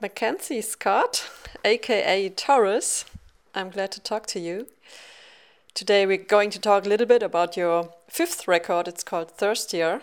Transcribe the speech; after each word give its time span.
Mackenzie 0.00 0.62
Scott, 0.62 1.28
aka 1.62 2.30
Torres. 2.30 3.04
I'm 3.54 3.68
glad 3.68 3.92
to 3.92 4.00
talk 4.00 4.26
to 4.28 4.40
you. 4.40 4.66
Today 5.74 6.06
we're 6.06 6.16
going 6.16 6.48
to 6.50 6.58
talk 6.58 6.86
a 6.86 6.88
little 6.88 7.06
bit 7.06 7.22
about 7.22 7.54
your 7.54 7.92
fifth 8.08 8.48
record. 8.48 8.88
It's 8.88 9.04
called 9.04 9.30
Thirstier. 9.30 10.00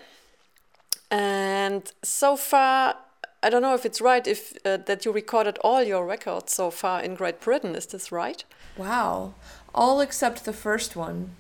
And 1.09 1.91
so 2.03 2.35
far, 2.37 2.97
I 3.41 3.49
don't 3.49 3.63
know 3.63 3.73
if 3.73 3.87
it's 3.87 3.99
right 3.99 4.27
if 4.27 4.53
uh, 4.63 4.77
that 4.85 5.03
you 5.03 5.11
recorded 5.11 5.57
all 5.63 5.81
your 5.81 6.05
records 6.05 6.53
so 6.53 6.69
far 6.69 7.01
in 7.01 7.15
Great 7.15 7.41
Britain. 7.41 7.75
Is 7.75 7.87
this 7.87 8.11
right? 8.11 8.43
Wow. 8.77 9.33
All 9.73 9.99
except 9.99 10.45
the 10.45 10.53
first 10.53 10.95
one. 10.95 11.31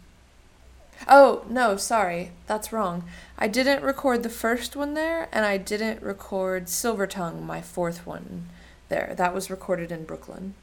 Oh, 1.07 1.45
no, 1.49 1.77
sorry. 1.77 2.31
That's 2.47 2.73
wrong. 2.73 3.03
I 3.37 3.47
didn't 3.47 3.83
record 3.83 4.23
the 4.23 4.29
first 4.29 4.75
one 4.75 4.93
there, 4.93 5.29
and 5.31 5.45
I 5.45 5.57
didn't 5.57 6.01
record 6.01 6.69
Silver 6.69 7.07
Tongue, 7.07 7.45
my 7.45 7.61
fourth 7.61 8.05
one, 8.05 8.49
there. 8.89 9.13
That 9.15 9.33
was 9.33 9.49
recorded 9.49 9.91
in 9.91 10.05
Brooklyn. 10.05 10.53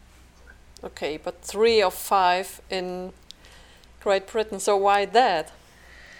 Okay, 0.83 1.17
but 1.17 1.41
three 1.43 1.81
of 1.81 1.95
five 1.95 2.61
in 2.69 3.13
Great 4.01 4.27
Britain. 4.27 4.61
So 4.61 4.77
why 4.77 5.07
that? 5.07 5.53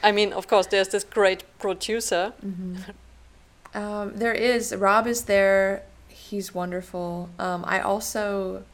I 0.03 0.13
mean, 0.13 0.33
of 0.33 0.47
course, 0.47 0.67
there's 0.67 0.89
this 0.89 1.05
great 1.05 1.45
producer. 1.59 2.33
Mm-hmm. 2.45 3.79
Um, 3.79 4.17
there 4.17 4.33
is. 4.33 4.75
Rob 4.75 5.07
is 5.07 5.25
there. 5.25 5.83
He's 6.09 6.55
wonderful. 6.55 7.31
Um, 7.39 7.65
I 7.67 7.81
also. 7.81 8.65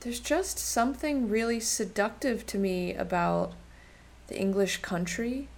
There's 0.00 0.20
just 0.20 0.58
something 0.58 1.28
really 1.28 1.60
seductive 1.60 2.46
to 2.46 2.58
me 2.58 2.94
about 2.94 3.52
the 4.30 4.40
English 4.40 4.78
country. 4.78 5.48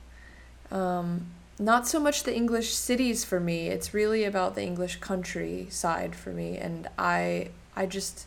Um, 0.71 1.27
not 1.59 1.87
so 1.87 2.01
much 2.01 2.25
the 2.25 2.35
English 2.35 2.75
cities 2.75 3.25
for 3.25 3.39
me. 3.39 3.69
It's 3.69 3.95
really 3.95 4.25
about 4.25 4.57
the 4.57 4.63
English 4.63 4.97
country 4.97 5.69
side 5.71 6.17
for 6.17 6.31
me, 6.31 6.59
and 6.59 6.89
I 6.99 7.51
I 7.77 7.87
just 7.87 8.27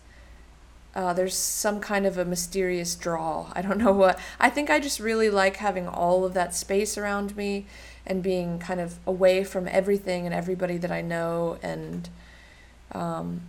uh, 0.96 1.12
there's 1.12 1.36
some 1.36 1.82
kind 1.82 2.06
of 2.06 2.18
a 2.18 2.24
mysterious 2.24 2.96
draw. 2.96 3.52
I 3.54 3.62
don't 3.62 3.78
know 3.86 3.92
what. 3.92 4.18
I 4.40 4.50
think 4.50 4.70
I 4.70 4.80
just 4.80 5.00
really 5.00 5.30
like 5.30 5.58
having 5.58 5.88
all 5.88 6.24
of 6.24 6.34
that 6.36 6.56
space 6.56 6.98
around 6.98 7.36
me 7.36 7.66
and 8.06 8.24
being 8.24 8.60
kind 8.60 8.80
of 8.80 9.00
away 9.06 9.44
from 9.44 9.68
everything 9.68 10.26
and 10.26 10.34
everybody 10.34 10.78
that 10.78 10.92
I 10.92 11.02
know 11.02 11.58
and 11.62 12.08
um, 12.92 13.42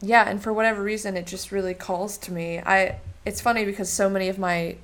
yeah, 0.00 0.28
and 0.28 0.42
for 0.42 0.52
whatever 0.52 0.82
reason 0.82 1.16
it 1.16 1.26
just 1.26 1.52
really 1.52 1.74
calls 1.74 2.18
to 2.18 2.32
me. 2.32 2.58
I 2.58 2.98
it's 3.24 3.40
funny 3.40 3.64
because 3.64 3.90
so 3.90 4.08
many 4.08 4.28
of 4.28 4.38
my 4.38 4.76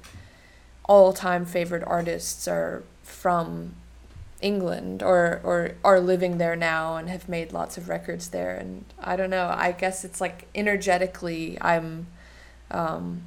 all-time 0.84 1.44
favorite 1.44 1.84
artists 1.86 2.48
are 2.48 2.83
from 3.02 3.75
England 4.42 5.02
or 5.02 5.41
or 5.44 5.72
are 5.84 6.00
living 6.00 6.39
there 6.39 6.56
now 6.56 6.97
and 6.97 7.08
have 7.08 7.28
made 7.28 7.52
lots 7.52 7.78
of 7.78 7.89
records 7.89 8.28
there. 8.28 8.55
And 8.56 8.84
I 9.00 9.16
don't 9.16 9.30
know 9.30 9.55
I 9.55 9.72
guess 9.72 10.05
it's 10.05 10.20
like 10.20 10.48
energetically 10.55 11.56
I'm 11.61 12.08
um, 12.70 13.22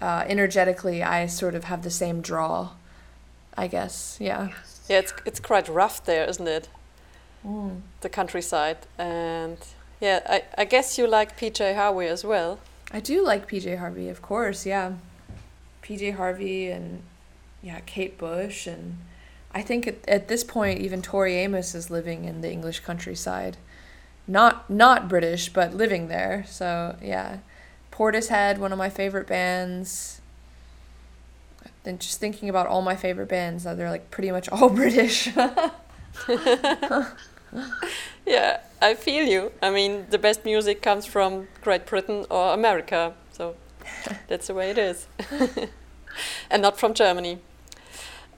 uh, 0.00 0.24
energetically 0.26 1.02
I 1.02 1.26
sort 1.26 1.54
of 1.54 1.64
have 1.64 1.82
the 1.82 1.90
same 1.90 2.20
draw 2.20 2.70
I 3.56 3.68
guess 3.68 4.18
yeah. 4.20 4.48
Yeah 4.88 4.98
it's 4.98 5.14
it's 5.24 5.40
quite 5.40 5.68
rough 5.68 6.04
there 6.04 6.28
isn't 6.28 6.48
it? 6.48 6.68
Mm. 7.46 7.82
the 8.00 8.08
countryside. 8.08 8.78
And 8.98 9.58
yeah 10.00 10.20
I, 10.28 10.42
I 10.58 10.64
guess 10.64 10.98
you 10.98 11.06
like 11.06 11.38
PJ 11.38 11.76
Harvey 11.76 12.06
as 12.06 12.24
well. 12.24 12.58
I 12.90 12.98
do 12.98 13.22
like 13.24 13.48
PJ 13.48 13.78
Harvey 13.78 14.08
of 14.08 14.20
course 14.20 14.66
yeah 14.66 14.94
PJ 15.86 16.16
Harvey 16.16 16.70
and 16.70 17.02
yeah, 17.62 17.80
Kate 17.86 18.18
Bush 18.18 18.66
and 18.66 18.98
I 19.54 19.62
think 19.62 19.86
at, 19.86 20.08
at 20.08 20.28
this 20.28 20.44
point 20.44 20.80
even 20.80 21.00
Tori 21.00 21.36
Amos 21.36 21.74
is 21.74 21.90
living 21.90 22.24
in 22.24 22.40
the 22.40 22.50
English 22.50 22.80
countryside. 22.80 23.56
Not 24.26 24.68
not 24.68 25.08
British, 25.08 25.48
but 25.48 25.74
living 25.74 26.08
there. 26.08 26.44
So 26.48 26.96
yeah. 27.00 27.38
Portishead, 27.92 28.58
one 28.58 28.72
of 28.72 28.78
my 28.78 28.90
favorite 28.90 29.26
bands. 29.26 30.20
Then 31.84 31.98
just 31.98 32.20
thinking 32.20 32.48
about 32.48 32.66
all 32.66 32.82
my 32.82 32.96
favorite 32.96 33.28
bands, 33.28 33.64
they're 33.64 33.90
like 33.90 34.10
pretty 34.10 34.32
much 34.32 34.48
all 34.50 34.68
British. 34.82 35.28
yeah, 38.26 38.60
I 38.82 38.94
feel 38.94 39.24
you. 39.24 39.52
I 39.62 39.70
mean, 39.70 40.06
the 40.10 40.18
best 40.18 40.44
music 40.44 40.82
comes 40.82 41.06
from 41.06 41.46
Great 41.62 41.86
Britain 41.86 42.26
or 42.28 42.52
America. 42.52 43.14
So 43.32 43.54
that's 44.28 44.48
the 44.48 44.54
way 44.54 44.70
it 44.70 44.78
is. 44.78 45.06
and 46.50 46.62
not 46.62 46.78
from 46.78 46.94
Germany. 46.94 47.38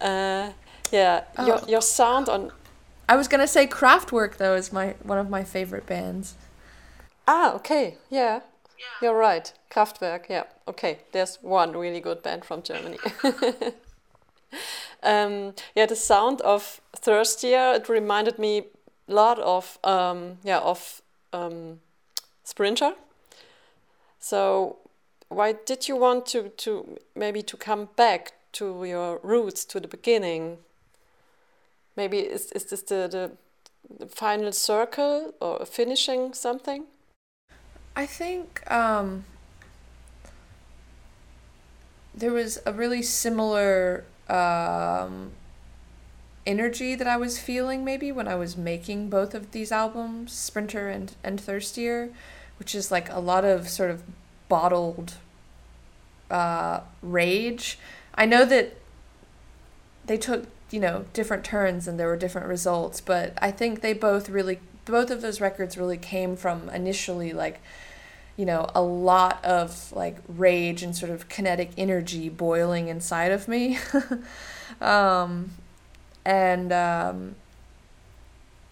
Uh, 0.00 0.52
yeah, 0.90 1.24
oh. 1.36 1.46
your 1.46 1.60
your 1.68 1.82
sound 1.82 2.28
on. 2.28 2.52
I 3.08 3.16
was 3.16 3.28
gonna 3.28 3.48
say 3.48 3.66
Kraftwerk 3.66 4.36
though 4.36 4.54
is 4.54 4.72
my 4.72 4.94
one 5.02 5.18
of 5.18 5.28
my 5.28 5.44
favorite 5.44 5.86
bands. 5.86 6.34
Ah, 7.26 7.54
okay, 7.54 7.96
yeah, 8.10 8.40
yeah. 8.78 8.84
you're 9.02 9.16
right. 9.16 9.52
Kraftwerk, 9.70 10.28
yeah, 10.28 10.44
okay. 10.66 10.98
There's 11.12 11.38
one 11.42 11.72
really 11.72 12.00
good 12.00 12.22
band 12.22 12.44
from 12.44 12.62
Germany. 12.62 12.98
um, 15.02 15.54
yeah, 15.74 15.86
the 15.86 15.96
sound 15.96 16.40
of 16.40 16.80
Thirstier 16.96 17.74
it 17.74 17.88
reminded 17.88 18.38
me 18.38 18.64
a 19.08 19.12
lot 19.12 19.38
of 19.38 19.78
um, 19.84 20.38
yeah 20.42 20.58
of 20.58 21.02
um, 21.32 21.80
Sprinter. 22.44 22.94
So 24.20 24.76
why 25.28 25.52
did 25.52 25.88
you 25.88 25.96
want 25.96 26.26
to 26.26 26.48
to 26.48 26.98
maybe 27.14 27.42
to 27.42 27.56
come 27.56 27.88
back 27.96 28.32
to 28.52 28.84
your 28.84 29.20
roots 29.22 29.64
to 29.66 29.80
the 29.80 29.88
beginning? 29.88 30.58
Maybe 31.96 32.18
is, 32.18 32.52
is 32.52 32.64
this 32.64 32.82
the, 32.82 33.08
the, 33.10 33.32
the 33.98 34.06
final 34.06 34.52
circle 34.52 35.34
or 35.40 35.66
finishing 35.66 36.32
something? 36.32 36.84
I 37.96 38.06
think 38.06 38.70
um, 38.70 39.24
there 42.14 42.32
was 42.32 42.60
a 42.64 42.72
really 42.72 43.02
similar 43.02 44.04
um, 44.28 45.32
energy 46.46 46.94
that 46.94 47.06
i 47.06 47.16
was 47.16 47.38
feeling 47.38 47.84
maybe 47.84 48.10
when 48.10 48.26
i 48.26 48.34
was 48.34 48.56
making 48.56 49.10
both 49.10 49.34
of 49.34 49.52
these 49.52 49.70
albums 49.70 50.32
sprinter 50.32 50.88
and, 50.88 51.14
and 51.22 51.38
thirstier 51.38 52.08
which 52.58 52.74
is 52.74 52.90
like 52.90 53.12
a 53.12 53.20
lot 53.20 53.44
of 53.44 53.68
sort 53.68 53.90
of 53.90 54.02
bottled 54.48 55.14
uh, 56.30 56.80
rage. 57.02 57.78
I 58.14 58.26
know 58.26 58.44
that 58.44 58.76
they 60.04 60.16
took 60.16 60.46
you 60.70 60.80
know 60.80 61.06
different 61.12 61.44
turns 61.44 61.88
and 61.88 61.98
there 61.98 62.08
were 62.08 62.16
different 62.16 62.46
results, 62.46 63.00
but 63.00 63.34
I 63.40 63.50
think 63.50 63.80
they 63.80 63.92
both 63.92 64.28
really 64.28 64.60
both 64.84 65.10
of 65.10 65.20
those 65.20 65.40
records 65.40 65.76
really 65.76 65.98
came 65.98 66.36
from 66.36 66.68
initially 66.70 67.32
like 67.32 67.60
you 68.36 68.46
know 68.46 68.70
a 68.74 68.80
lot 68.80 69.44
of 69.44 69.92
like 69.92 70.16
rage 70.28 70.82
and 70.82 70.96
sort 70.96 71.10
of 71.10 71.28
kinetic 71.28 71.70
energy 71.76 72.28
boiling 72.28 72.88
inside 72.88 73.32
of 73.32 73.48
me 73.48 73.78
um, 74.80 75.50
and 76.24 76.72
um, 76.72 77.34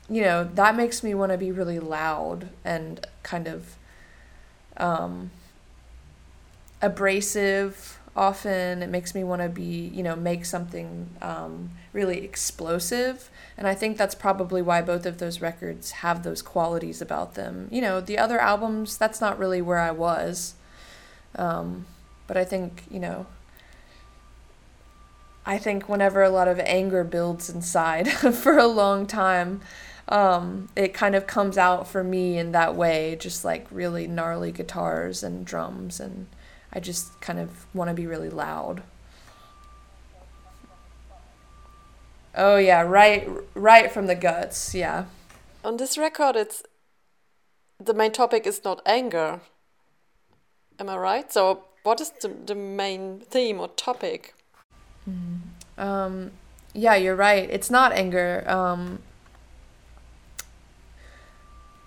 you 0.09 0.23
know 0.23 0.45
that 0.45 0.77
makes 0.77 1.03
me 1.03 1.15
want 1.15 1.33
to 1.33 1.39
be 1.39 1.51
really 1.51 1.79
loud 1.79 2.49
and 2.65 3.07
kind 3.23 3.47
of 3.49 3.77
um, 4.77 5.31
abrasive 6.83 7.99
often. 8.15 8.83
It 8.83 8.89
makes 8.89 9.15
me 9.15 9.25
want 9.25 9.43
to 9.43 9.49
be 9.49 9.91
you 9.95 10.03
know 10.03 10.17
make 10.17 10.45
something 10.45 11.11
um, 11.21 11.71
really 11.93 12.25
explosive. 12.25 13.31
And 13.59 13.67
i 13.67 13.75
think 13.75 13.97
that's 13.97 14.15
probably 14.15 14.61
why 14.61 14.83
both 14.83 15.07
of 15.07 15.19
those 15.19 15.41
records 15.41 15.91
have 16.03 16.23
those 16.23 16.43
qualities 16.43 17.01
about 17.01 17.35
them. 17.35 17.69
You 17.71 17.81
know 17.81 18.01
the 18.01 18.19
other 18.19 18.39
albums 18.39 18.97
that's 18.99 19.21
not 19.21 19.39
really 19.39 19.63
where 19.63 19.79
i 19.79 19.91
was. 19.91 20.55
Um, 21.35 21.87
but 22.27 22.37
i 22.37 22.45
think 22.45 22.85
you 22.91 23.01
know 23.01 23.27
i 25.45 25.59
think 25.59 25.89
whenever 25.89 26.23
a 26.23 26.31
lot 26.31 26.49
of 26.49 26.59
anger 26.61 27.05
builds 27.05 27.49
inside 27.49 28.09
for 28.11 28.59
a 28.59 28.67
long 28.67 29.07
time 29.07 29.61
um, 30.09 30.69
it 30.77 30.95
kind 30.95 31.17
of 31.17 31.27
comes 31.27 31.59
out 31.59 31.89
for 31.89 32.05
me 32.05 32.39
in 32.39 32.53
that 32.53 32.77
way 32.77 33.17
just 33.19 33.45
like 33.45 33.67
really 33.73 34.07
gnarly 34.07 34.53
guitars 34.53 35.25
and 35.25 35.45
drums 35.45 35.99
and 35.99 36.29
I 36.77 36.81
just 36.81 37.19
kind 37.23 37.39
of 37.39 37.65
want 37.73 37.89
to 37.89 37.95
be 37.95 38.07
really 38.07 38.29
loud. 38.29 38.83
Oh 42.35 42.59
yeah, 42.59 42.83
right 42.83 43.27
right 43.55 43.91
from 43.91 44.09
the 44.09 44.15
guts, 44.15 44.75
yeah. 44.75 45.07
On 45.65 45.79
this 45.79 45.97
record 45.97 46.37
it's 46.37 46.63
the 47.83 47.95
main 47.95 48.13
topic 48.13 48.47
is 48.47 48.63
not 48.63 48.83
anger. 48.85 49.41
Am 50.79 50.91
I 50.91 50.97
right? 50.99 51.33
So 51.33 51.65
what 51.83 51.99
is 51.99 52.11
the, 52.11 52.29
the 52.29 52.55
main 52.55 53.21
theme 53.21 53.59
or 53.59 53.69
topic? 53.69 54.35
Mm. 55.09 55.39
Um, 55.79 56.33
yeah, 56.75 56.95
you're 56.95 57.17
right. 57.17 57.49
It's 57.49 57.71
not 57.71 57.93
anger. 57.93 58.45
Um, 58.47 58.99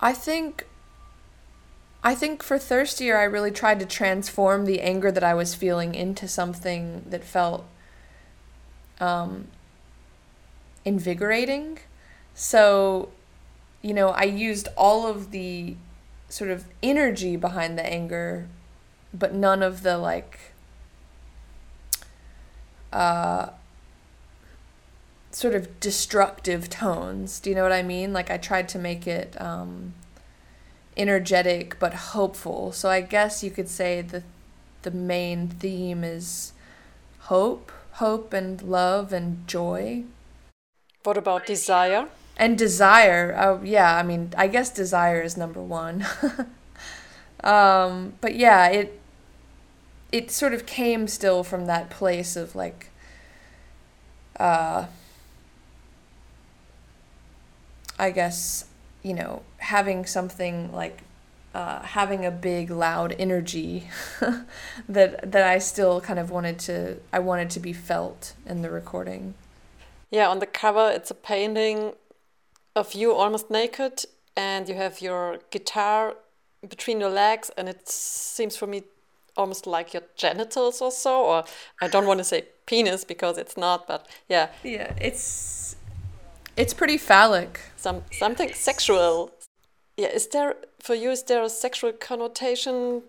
I 0.02 0.14
think 0.14 0.66
I 2.04 2.16
think 2.16 2.44
for 2.44 2.58
Thirstier, 2.58 3.18
I 3.18 3.24
really 3.24 3.52
tried 3.52 3.80
to 3.82 3.86
transform 3.86 4.66
the 4.66 4.82
anger 4.82 5.12
that 5.12 5.24
I 5.24 5.34
was 5.34 5.54
feeling 5.54 5.96
into 5.96 6.28
something 6.28 7.04
that 7.10 7.24
felt 7.24 7.66
um, 9.00 9.48
invigorating. 10.86 11.80
So 12.34 13.10
you 13.82 13.94
know, 13.94 14.10
I 14.10 14.24
used 14.24 14.68
all 14.76 15.08
of 15.08 15.32
the 15.32 15.76
sort 16.28 16.50
of 16.50 16.66
energy 16.84 17.36
behind 17.36 17.78
the 17.78 17.86
anger, 17.86 18.48
but 19.14 19.34
none 19.34 19.64
of 19.64 19.84
the 19.84 19.98
like 19.98 20.40
uh 22.92 23.50
sort 25.32 25.54
of 25.54 25.80
destructive 25.80 26.70
tones. 26.70 27.40
Do 27.40 27.50
you 27.50 27.56
know 27.56 27.64
what 27.64 27.72
I 27.72 27.84
mean? 27.84 28.14
Like 28.14 28.30
I 28.30 28.38
tried 28.38 28.68
to 28.70 28.80
make 28.80 29.08
it 29.08 29.40
um 29.40 29.94
energetic 30.98 31.78
but 31.80 31.94
hopeful. 31.94 32.72
So 32.72 32.90
I 32.90 33.02
guess 33.02 33.44
you 33.44 33.52
could 33.52 33.70
say 33.70 34.02
the 34.02 34.24
the 34.82 34.92
main 34.92 35.48
theme 35.48 36.04
is 36.04 36.54
hope, 37.22 37.72
hope 37.94 38.34
and 38.34 38.62
love 38.62 39.12
and 39.12 39.46
joy. 39.48 40.04
What 41.04 41.18
about 41.18 41.46
desire? 41.46 42.08
And 42.38 42.58
desire. 42.58 43.36
Oh, 43.38 43.62
yeah, 43.62 43.98
I 43.98 44.04
mean, 44.04 44.34
I 44.38 44.48
guess 44.48 44.70
desire 44.70 45.22
is 45.22 45.36
number 45.36 45.62
one. 45.62 46.06
um, 47.44 48.14
but 48.22 48.36
yeah, 48.36 48.68
it 48.68 49.00
it 50.12 50.32
sort 50.32 50.54
of 50.54 50.66
came 50.66 51.08
still 51.08 51.44
from 51.44 51.66
that 51.66 51.90
place 51.90 52.36
of 52.36 52.56
like 52.56 52.90
uh 54.40 54.86
I 58.00 58.12
guess, 58.12 58.64
you 59.04 59.14
know, 59.14 59.44
having 59.58 60.06
something 60.06 60.72
like 60.74 61.04
uh, 61.54 61.82
having 61.82 62.26
a 62.26 62.32
big 62.32 62.70
loud 62.70 63.16
energy 63.18 63.88
that 64.88 65.32
that 65.32 65.44
I 65.44 65.58
still 65.60 66.00
kind 66.02 66.20
of 66.20 66.30
wanted 66.30 66.60
to 66.60 66.98
I 67.12 67.20
wanted 67.20 67.50
to 67.52 67.60
be 67.60 67.74
felt 67.74 68.34
in 68.46 68.62
the 68.62 68.70
recording. 68.70 69.34
Yeah, 70.12 70.28
on 70.28 70.40
the 70.40 70.46
cover 70.46 70.92
it's 70.94 71.12
a 71.12 71.16
painting 71.16 71.94
of 72.76 72.94
you 72.94 73.14
almost 73.14 73.50
naked 73.50 74.06
and 74.38 74.70
you 74.70 74.76
have 74.76 75.02
your 75.02 75.40
guitar 75.50 76.16
between 76.68 77.00
your 77.00 77.10
legs 77.10 77.50
and 77.58 77.68
it 77.68 77.90
seems 77.90 78.56
for 78.56 78.68
me 78.68 78.84
almost 79.36 79.66
like 79.66 79.94
your 79.94 80.04
genitals 80.16 80.82
or 80.82 80.92
so 80.92 81.24
or 81.24 81.44
I 81.82 81.88
don't 81.88 82.06
want 82.06 82.20
to 82.20 82.24
say 82.24 82.44
penis 82.66 83.04
because 83.04 83.38
it's 83.38 83.58
not 83.58 83.88
but 83.88 84.08
yeah. 84.28 84.50
Yeah, 84.64 84.94
it's 85.02 85.76
it's 86.60 86.74
pretty 86.74 86.98
phallic. 86.98 87.60
Some 87.78 88.04
something 88.12 88.54
sexual 88.54 89.32
yeah, 90.00 90.08
is 90.08 90.28
there 90.28 90.56
for 90.82 90.96
you? 90.96 91.12
Is 91.12 91.24
there 91.24 91.44
a 91.44 91.50
sexual 91.50 91.92
connotation 91.92 93.04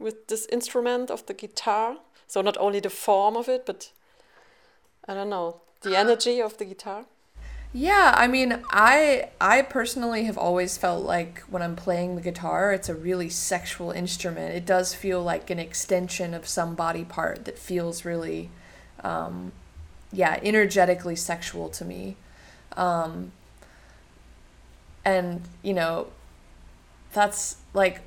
with 0.00 0.26
this 0.28 0.46
instrument 0.46 1.10
of 1.10 1.26
the 1.26 1.34
guitar? 1.34 1.98
So 2.26 2.40
not 2.40 2.56
only 2.56 2.80
the 2.80 2.90
form 2.90 3.36
of 3.36 3.48
it, 3.48 3.66
but 3.66 3.92
I 5.06 5.12
don't 5.12 5.28
know 5.28 5.60
the 5.82 5.96
energy 5.96 6.40
of 6.40 6.56
the 6.56 6.64
guitar. 6.64 7.04
Yeah, 7.74 8.14
I 8.16 8.26
mean, 8.26 8.62
I 8.70 9.30
I 9.40 9.62
personally 9.62 10.24
have 10.24 10.38
always 10.38 10.78
felt 10.78 11.04
like 11.04 11.40
when 11.50 11.60
I'm 11.60 11.76
playing 11.76 12.14
the 12.14 12.22
guitar, 12.22 12.72
it's 12.72 12.88
a 12.88 12.94
really 12.94 13.28
sexual 13.28 13.90
instrument. 13.90 14.54
It 14.54 14.64
does 14.64 14.94
feel 14.94 15.22
like 15.22 15.50
an 15.50 15.58
extension 15.58 16.32
of 16.32 16.48
some 16.48 16.74
body 16.74 17.04
part 17.04 17.44
that 17.44 17.58
feels 17.58 18.04
really, 18.06 18.48
um, 19.02 19.52
yeah, 20.10 20.38
energetically 20.42 21.16
sexual 21.16 21.68
to 21.70 21.84
me. 21.84 22.16
Um, 22.76 23.32
and 25.04 25.42
you 25.62 25.74
know 25.74 26.08
that's 27.12 27.56
like 27.74 28.00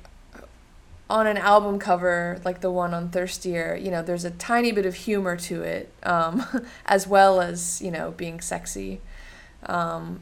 on 1.08 1.26
an 1.26 1.36
album 1.38 1.78
cover 1.78 2.40
like 2.44 2.60
the 2.60 2.70
one 2.70 2.92
on 2.92 3.08
thirstier 3.08 3.74
you 3.76 3.90
know 3.90 4.02
there's 4.02 4.24
a 4.24 4.30
tiny 4.32 4.72
bit 4.72 4.84
of 4.84 4.94
humor 4.94 5.36
to 5.36 5.62
it 5.62 5.92
um, 6.02 6.44
as 6.86 7.06
well 7.06 7.40
as 7.40 7.80
you 7.80 7.90
know 7.90 8.10
being 8.12 8.40
sexy. 8.40 9.00
Um, 9.66 10.20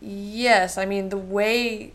yes 0.00 0.78
i 0.78 0.86
mean 0.86 1.10
the 1.10 1.16
way 1.18 1.92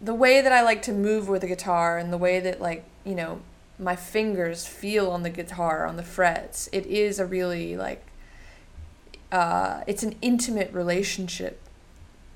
the 0.00 0.14
way 0.14 0.40
that 0.40 0.52
i 0.52 0.62
like 0.62 0.82
to 0.82 0.92
move 0.92 1.28
with 1.28 1.42
the 1.42 1.46
guitar 1.46 1.96
and 1.96 2.12
the 2.12 2.18
way 2.18 2.40
that 2.40 2.60
like 2.60 2.84
you 3.04 3.14
know 3.14 3.40
my 3.78 3.94
fingers 3.94 4.66
feel 4.66 5.10
on 5.10 5.22
the 5.22 5.30
guitar 5.30 5.86
on 5.86 5.96
the 5.96 6.02
frets 6.02 6.68
it 6.72 6.84
is 6.86 7.20
a 7.20 7.26
really 7.26 7.76
like 7.76 8.04
uh, 9.32 9.82
it's 9.86 10.02
an 10.02 10.14
intimate 10.20 10.72
relationship 10.72 11.58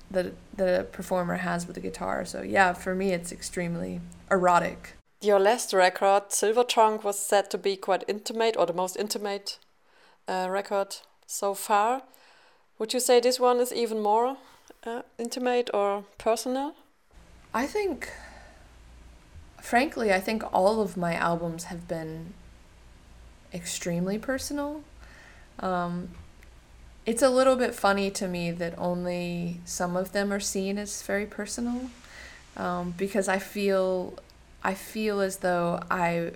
that 0.09 0.33
the 0.55 0.87
performer 0.91 1.35
has 1.35 1.67
with 1.67 1.75
the 1.75 1.81
guitar. 1.81 2.25
So 2.25 2.41
yeah, 2.41 2.73
for 2.73 2.95
me, 2.95 3.13
it's 3.13 3.31
extremely 3.31 4.01
erotic. 4.31 4.93
Your 5.21 5.39
last 5.39 5.73
record, 5.73 6.31
Silver 6.31 6.63
Tongue, 6.63 6.99
was 7.03 7.19
said 7.19 7.49
to 7.51 7.57
be 7.57 7.75
quite 7.75 8.03
intimate 8.07 8.55
or 8.57 8.65
the 8.65 8.73
most 8.73 8.97
intimate 8.97 9.59
uh, 10.27 10.47
record 10.49 10.97
so 11.25 11.53
far. 11.53 12.01
Would 12.79 12.93
you 12.93 12.99
say 12.99 13.19
this 13.19 13.39
one 13.39 13.59
is 13.59 13.73
even 13.73 14.01
more 14.01 14.37
uh, 14.85 15.01
intimate 15.17 15.69
or 15.73 16.05
personal? 16.17 16.75
I 17.53 17.65
think, 17.65 18.11
frankly, 19.61 20.13
I 20.13 20.19
think 20.19 20.43
all 20.53 20.81
of 20.81 20.97
my 20.97 21.15
albums 21.15 21.65
have 21.65 21.87
been 21.87 22.33
extremely 23.53 24.19
personal. 24.19 24.83
Um, 25.59 26.09
it's 27.07 27.21
a 27.21 27.29
little 27.29 27.55
bit 27.55 27.73
funny 27.73 28.11
to 28.11 28.27
me 28.27 28.51
that 28.51 28.77
only 28.77 29.61
some 29.63 29.95
of 29.95 30.11
them 30.11 30.31
are 30.31 30.41
seen 30.41 30.77
as 30.77 31.01
very 31.01 31.25
personal 31.25 31.89
um, 32.57 32.93
because 32.97 33.29
I 33.29 33.39
feel 33.39 34.15
I 34.61 34.73
feel 34.73 35.21
as 35.21 35.37
though 35.37 35.79
I 35.89 36.31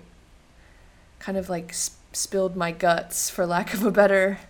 kind 1.18 1.36
of 1.36 1.50
like 1.50 1.74
sp- 1.76 2.00
spilled 2.14 2.56
my 2.56 2.72
guts 2.72 3.28
for 3.28 3.44
lack 3.46 3.74
of 3.74 3.84
a 3.84 3.90
better 3.90 4.40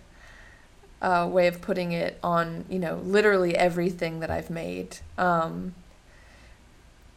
uh, 1.01 1.27
way 1.29 1.47
of 1.47 1.61
putting 1.61 1.91
it 1.91 2.17
on 2.23 2.63
you 2.69 2.79
know 2.79 3.01
literally 3.03 3.53
everything 3.57 4.21
that 4.21 4.31
I've 4.31 4.49
made. 4.49 4.99
Um, 5.17 5.75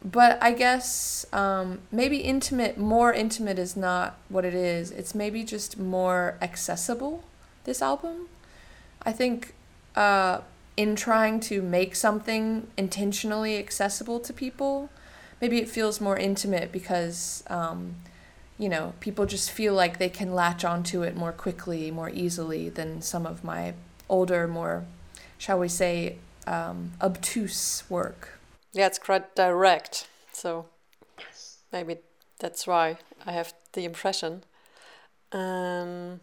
but 0.03 0.37
I 0.43 0.51
guess 0.51 1.25
um, 1.31 1.79
maybe 1.93 2.17
intimate 2.17 2.77
more 2.77 3.13
intimate 3.13 3.57
is 3.57 3.77
not 3.77 4.17
what 4.27 4.43
it 4.43 4.53
is. 4.53 4.91
It's 4.91 5.15
maybe 5.15 5.45
just 5.45 5.79
more 5.79 6.37
accessible 6.41 7.23
this 7.63 7.81
album 7.81 8.27
I 9.07 9.13
think 9.13 9.53
uh, 9.95 10.41
in 10.75 10.97
trying 10.97 11.39
to 11.39 11.61
make 11.61 11.95
something 11.95 12.67
intentionally 12.75 13.57
accessible 13.57 14.19
to 14.19 14.33
people, 14.33 14.89
maybe 15.39 15.59
it 15.59 15.69
feels 15.69 16.01
more 16.01 16.17
intimate 16.17 16.73
because, 16.73 17.41
um, 17.47 17.95
you 18.59 18.67
know, 18.67 18.95
people 18.99 19.25
just 19.25 19.49
feel 19.49 19.73
like 19.73 19.97
they 19.97 20.09
can 20.09 20.35
latch 20.35 20.65
onto 20.65 21.03
it 21.03 21.15
more 21.15 21.31
quickly, 21.31 21.89
more 21.89 22.09
easily 22.09 22.67
than 22.67 23.01
some 23.01 23.25
of 23.25 23.45
my 23.45 23.73
older, 24.09 24.45
more, 24.45 24.83
shall 25.37 25.57
we 25.57 25.69
say, 25.69 26.17
um, 26.45 26.91
obtuse 27.01 27.85
work. 27.89 28.37
Yeah, 28.73 28.87
it's 28.87 28.99
quite 28.99 29.35
direct. 29.35 30.09
So 30.33 30.65
maybe 31.71 31.99
that's 32.39 32.67
why 32.67 32.97
I 33.25 33.31
have 33.31 33.53
the 33.71 33.85
impression. 33.85 34.43
Um, 35.31 36.19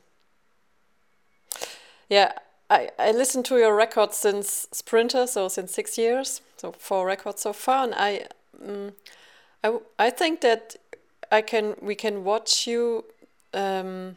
yeah, 2.10 2.32
I, 2.70 2.90
I 2.98 3.12
listened 3.12 3.44
to 3.46 3.58
your 3.58 3.74
records 3.74 4.16
since 4.16 4.66
Sprinter, 4.72 5.26
so 5.26 5.48
since 5.48 5.72
six 5.74 5.98
years, 5.98 6.40
so 6.56 6.72
four 6.72 7.06
records 7.06 7.42
so 7.42 7.52
far, 7.52 7.84
and 7.84 7.94
I, 7.94 8.26
um, 8.66 8.92
I, 9.62 9.78
I 9.98 10.10
think 10.10 10.40
that 10.40 10.76
I 11.30 11.42
can 11.42 11.76
we 11.80 11.94
can 11.94 12.24
watch 12.24 12.66
you 12.66 13.04
um, 13.52 14.16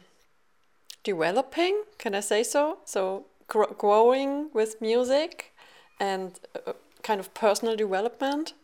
developing. 1.04 1.82
Can 1.98 2.14
I 2.14 2.20
say 2.20 2.42
so? 2.42 2.78
So 2.84 3.26
gr 3.48 3.64
growing 3.76 4.50
with 4.52 4.80
music 4.80 5.52
and 6.00 6.38
uh, 6.66 6.72
kind 7.02 7.20
of 7.20 7.32
personal 7.34 7.76
development. 7.76 8.54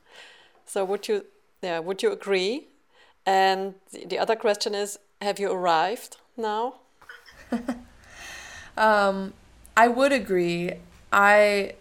So 0.66 0.84
would 0.84 1.08
you, 1.08 1.24
yeah, 1.62 1.78
would 1.80 2.02
you 2.02 2.12
agree? 2.12 2.68
And 3.26 3.74
the, 3.92 4.06
the 4.06 4.18
other 4.18 4.36
question 4.36 4.74
is, 4.74 4.98
have 5.20 5.38
you 5.38 5.50
arrived 5.50 6.16
now? 6.36 6.74
um, 8.76 9.32
I 9.76 9.88
would 9.88 10.12
agree. 10.12 10.72
I 11.12 11.74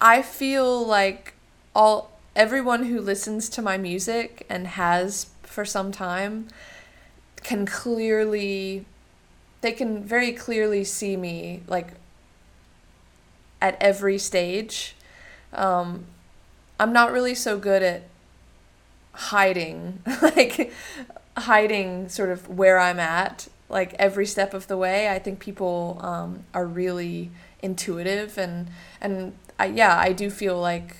I 0.00 0.22
feel 0.22 0.84
like 0.84 1.34
all 1.74 2.10
everyone 2.34 2.84
who 2.84 3.00
listens 3.00 3.48
to 3.50 3.62
my 3.62 3.76
music 3.76 4.44
and 4.48 4.66
has 4.66 5.26
for 5.42 5.64
some 5.64 5.92
time 5.92 6.48
can 7.42 7.66
clearly 7.66 8.84
they 9.60 9.72
can 9.72 10.02
very 10.02 10.32
clearly 10.32 10.82
see 10.84 11.16
me 11.16 11.62
like 11.68 11.92
at 13.60 13.76
every 13.80 14.18
stage. 14.18 14.96
Um, 15.52 16.06
I'm 16.80 16.92
not 16.92 17.12
really 17.12 17.34
so 17.34 17.58
good 17.58 17.82
at 17.82 18.02
hiding, 19.12 20.00
like 20.22 20.72
hiding 21.36 22.08
sort 22.08 22.30
of 22.30 22.48
where 22.48 22.78
I'm 22.78 22.98
at 22.98 23.46
like 23.72 23.94
every 23.98 24.26
step 24.26 24.54
of 24.54 24.68
the 24.68 24.76
way. 24.76 25.08
I 25.08 25.18
think 25.18 25.40
people 25.40 25.98
um, 26.02 26.44
are 26.54 26.66
really 26.66 27.30
intuitive 27.60 28.38
and 28.38 28.68
and 29.00 29.32
I, 29.58 29.66
yeah, 29.66 29.96
I 29.98 30.12
do 30.12 30.30
feel 30.30 30.60
like 30.60 30.96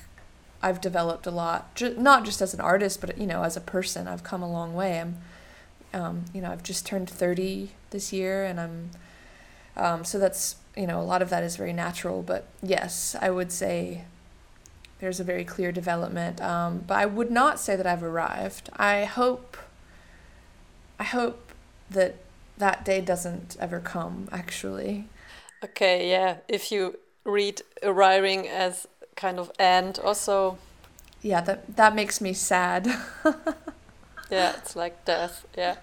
I've 0.62 0.80
developed 0.80 1.26
a 1.26 1.30
lot, 1.30 1.74
ju- 1.74 1.96
not 1.98 2.24
just 2.24 2.40
as 2.40 2.54
an 2.54 2.60
artist, 2.60 3.00
but 3.00 3.18
you 3.18 3.26
know, 3.26 3.42
as 3.42 3.56
a 3.56 3.60
person. 3.60 4.06
I've 4.06 4.22
come 4.22 4.42
a 4.42 4.50
long 4.50 4.74
way. 4.74 5.00
I'm, 5.00 5.16
um, 5.92 6.24
you 6.32 6.40
know, 6.40 6.50
I've 6.50 6.62
just 6.62 6.86
turned 6.86 7.10
thirty 7.10 7.72
this 7.90 8.12
year, 8.12 8.44
and 8.44 8.60
I'm, 8.60 8.90
um, 9.76 10.04
so 10.04 10.18
that's 10.18 10.56
you 10.76 10.86
know, 10.86 11.00
a 11.00 11.02
lot 11.02 11.20
of 11.20 11.30
that 11.30 11.42
is 11.42 11.56
very 11.56 11.72
natural. 11.72 12.22
But 12.22 12.46
yes, 12.62 13.16
I 13.20 13.30
would 13.30 13.50
say 13.50 14.04
there's 15.00 15.18
a 15.18 15.24
very 15.24 15.44
clear 15.44 15.72
development. 15.72 16.40
Um, 16.40 16.84
but 16.86 16.98
I 16.98 17.06
would 17.06 17.30
not 17.30 17.58
say 17.58 17.74
that 17.74 17.86
I've 17.86 18.02
arrived. 18.02 18.70
I 18.76 19.04
hope. 19.04 19.56
I 21.00 21.04
hope 21.04 21.52
that 21.90 22.14
that 22.64 22.85
day 22.85 23.00
doesn't 23.00 23.57
ever 23.61 23.81
come. 23.81 24.28
Actually. 24.31 25.09
Okay. 25.64 26.11
Yeah. 26.11 26.37
If 26.49 26.73
you 26.73 26.99
read 27.25 27.62
arriving 27.83 28.49
as 28.49 28.87
kind 29.16 29.38
of 29.38 29.50
end, 29.59 29.99
also. 29.99 30.59
Yeah, 31.23 31.40
that 31.42 31.76
that 31.76 31.95
makes 31.95 32.21
me 32.21 32.33
sad. 32.33 32.87
yeah, 34.31 34.52
it's 34.59 34.75
like 34.75 35.04
death. 35.04 35.47
Yeah, 35.57 35.76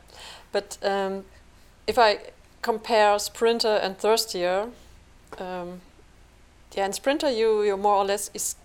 but 0.52 0.78
um, 0.84 1.26
if 1.88 1.98
I 1.98 2.20
compare 2.62 3.18
Sprinter 3.20 3.80
and 3.82 3.98
Thirstier, 3.98 4.68
um, 5.38 5.82
yeah, 6.76 6.86
in 6.86 6.94
Sprinter 6.94 7.32
you 7.32 7.64
you 7.64 7.78
more 7.78 7.96
or 7.96 8.06
less 8.06 8.30
is 8.34 8.56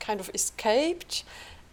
kind 0.00 0.20
of 0.20 0.30
escaped, 0.34 1.24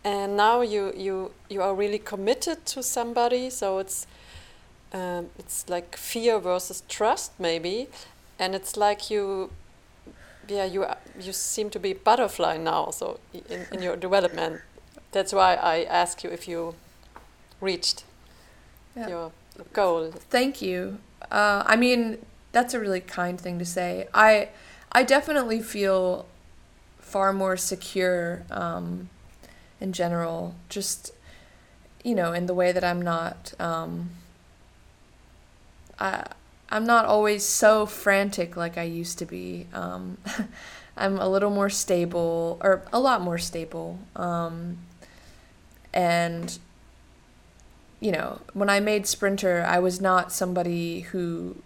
and 0.03 0.37
now 0.37 0.61
you 0.61 0.93
you 0.95 1.31
you 1.49 1.61
are 1.61 1.75
really 1.75 1.99
committed 1.99 2.65
to 2.67 2.81
somebody. 2.81 3.49
So 3.49 3.79
it's 3.79 4.07
um, 4.93 5.29
it's 5.37 5.67
like 5.69 5.95
fear 5.97 6.39
versus 6.39 6.83
trust 6.87 7.31
maybe, 7.39 7.87
and 8.39 8.55
it's 8.55 8.77
like 8.77 9.09
you. 9.09 9.51
Yeah, 10.47 10.65
you 10.65 10.85
you 11.19 11.33
seem 11.33 11.69
to 11.71 11.79
be 11.79 11.93
butterfly 11.93 12.57
now. 12.57 12.91
So 12.91 13.19
in, 13.33 13.65
in 13.71 13.81
your 13.81 13.95
development, 13.95 14.61
that's 15.11 15.33
why 15.33 15.55
I 15.55 15.83
ask 15.83 16.23
you 16.23 16.29
if 16.29 16.47
you 16.47 16.75
reached 17.59 18.03
yeah. 18.95 19.07
your 19.07 19.31
goal. 19.73 20.11
Thank 20.11 20.61
you. 20.61 20.99
Uh, 21.31 21.63
I 21.65 21.75
mean, 21.75 22.19
that's 22.51 22.73
a 22.73 22.79
really 22.79 23.01
kind 23.01 23.41
thing 23.41 23.57
to 23.59 23.65
say. 23.65 24.07
I 24.13 24.49
I 24.91 25.03
definitely 25.03 25.61
feel 25.61 26.27
far 26.99 27.33
more 27.33 27.57
secure 27.57 28.43
um, 28.51 29.09
in 29.81 29.93
general. 29.93 30.55
Just 30.69 31.11
you 32.03 32.13
know, 32.13 32.33
in 32.33 32.45
the 32.45 32.53
way 32.53 32.71
that 32.71 32.83
I'm 32.83 33.01
not. 33.01 33.53
Um, 33.59 34.11
I 35.99 36.25
I'm 36.69 36.85
not 36.85 37.05
always 37.05 37.45
so 37.45 37.85
frantic 37.85 38.57
like 38.57 38.77
I 38.77 38.83
used 38.83 39.19
to 39.19 39.25
be. 39.25 39.67
Um, 39.73 40.17
I'm 40.97 41.17
a 41.17 41.27
little 41.27 41.49
more 41.49 41.69
stable, 41.69 42.57
or 42.61 42.83
a 42.91 42.99
lot 42.99 43.21
more 43.21 43.37
stable. 43.37 43.99
Um, 44.15 44.77
and 45.93 46.57
you 47.99 48.11
know, 48.11 48.41
when 48.53 48.69
I 48.69 48.79
made 48.79 49.07
Sprinter, 49.07 49.63
I 49.67 49.79
was 49.79 50.01
not 50.01 50.31
somebody 50.31 51.01
who 51.01 51.57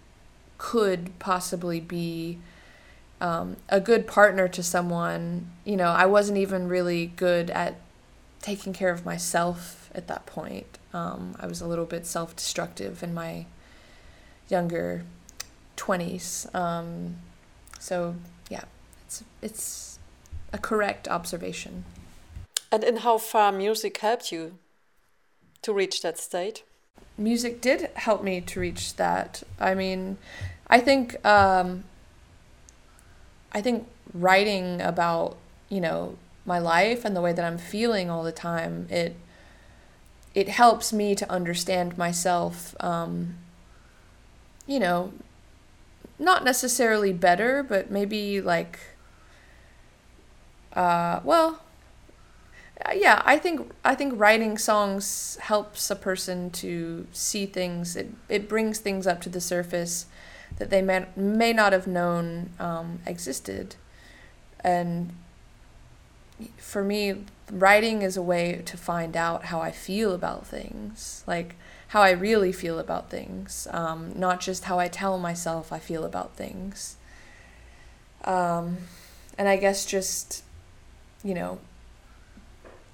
could 0.58 1.18
possibly 1.20 1.80
be 1.80 2.38
um, 3.22 3.58
a 3.68 3.80
good 3.80 4.08
partner 4.08 4.48
to 4.48 4.64
someone. 4.64 5.50
You 5.66 5.78
know, 5.78 5.90
I 5.90 6.06
wasn't 6.06 6.38
even 6.38 6.68
really 6.68 7.08
good 7.08 7.50
at 7.50 7.76
taking 8.42 8.74
care 8.74 8.92
of 8.92 9.06
myself 9.06 9.90
at 9.94 10.08
that 10.08 10.26
point. 10.26 10.78
Um, 10.94 11.36
I 11.40 11.48
was 11.48 11.62
a 11.62 11.68
little 11.68 11.86
bit 11.86 12.06
self 12.06 12.36
destructive 12.36 13.04
in 13.04 13.14
my 13.14 13.46
younger 14.50 15.04
20s. 15.78 16.54
Um, 16.54 17.18
so, 17.80 18.16
yeah, 18.50 18.64
it's, 19.06 19.24
it's 19.42 20.00
a 20.52 20.58
correct 20.58 21.08
observation. 21.08 21.86
And 22.72 22.84
in 22.84 22.98
how 22.98 23.18
far 23.18 23.52
music 23.52 23.98
helped 23.98 24.32
you 24.32 24.58
to 25.62 25.74
reach 25.74 26.02
that 26.02 26.18
state? 26.18 26.64
Music 27.18 27.62
did 27.62 27.90
help 27.96 28.24
me 28.24 28.42
to 28.42 28.60
reach 28.60 28.96
that. 28.96 29.44
I 29.60 29.74
mean, 29.74 30.18
I 30.68 30.80
think 30.80 31.24
um, 31.26 31.84
I 33.52 33.62
think 33.62 33.88
writing 34.14 34.82
about 34.82 35.38
you 35.68 35.82
know 35.82 36.16
my 36.46 36.60
life 36.60 37.04
and 37.04 37.16
the 37.16 37.22
way 37.22 37.34
that 37.34 37.44
I'm 37.44 37.58
feeling 37.58 38.10
all 38.10 38.24
the 38.24 38.32
time 38.32 38.88
it 38.90 39.16
it 40.34 40.48
helps 40.48 40.94
me 40.94 41.16
to 41.16 41.30
understand 41.30 41.98
myself. 41.98 42.76
Um, 42.80 43.36
you 44.70 44.80
know, 44.80 45.12
not 46.20 46.44
necessarily 46.44 47.12
better, 47.12 47.64
but 47.64 47.90
maybe 47.90 48.40
like 48.40 48.80
uh, 50.74 51.20
well, 51.24 51.62
uh, 52.86 52.92
yeah, 52.96 53.22
I 53.26 53.38
think 53.38 53.72
I 53.84 53.96
think 53.96 54.14
writing 54.16 54.58
songs 54.58 55.38
helps 55.42 55.90
a 55.90 55.96
person 55.96 56.52
to 56.52 57.08
see 57.12 57.46
things. 57.46 57.96
It 57.96 58.12
it 58.30 58.48
brings 58.48 58.80
things 58.80 59.08
up 59.08 59.22
to 59.22 59.30
the 59.30 59.42
surface 59.42 60.06
that 60.58 60.70
they 60.70 60.82
may 60.82 61.08
may 61.16 61.52
not 61.52 61.74
have 61.74 61.88
known 61.88 62.52
um, 62.60 63.00
existed, 63.08 63.76
and 64.62 65.12
for 66.58 66.84
me, 66.84 67.24
writing 67.52 68.02
is 68.02 68.16
a 68.16 68.22
way 68.22 68.62
to 68.66 68.78
find 68.78 69.18
out 69.18 69.46
how 69.46 69.60
I 69.60 69.72
feel 69.72 70.14
about 70.14 70.46
things, 70.48 71.24
like 71.28 71.56
how 71.90 72.02
I 72.02 72.12
really 72.12 72.52
feel 72.52 72.78
about 72.78 73.10
things, 73.10 73.68
um, 73.72 74.14
not 74.16 74.40
just 74.40 74.66
how 74.66 74.78
I 74.78 74.88
tell 74.88 75.18
myself 75.18 75.74
I 75.74 75.80
feel 75.80 76.04
about 76.06 76.36
things. 76.36 76.98
Um, 78.24 78.78
and 79.40 79.48
I 79.48 79.58
guess 79.58 79.86
just, 79.86 80.44
you 81.24 81.34
know, 81.34 81.60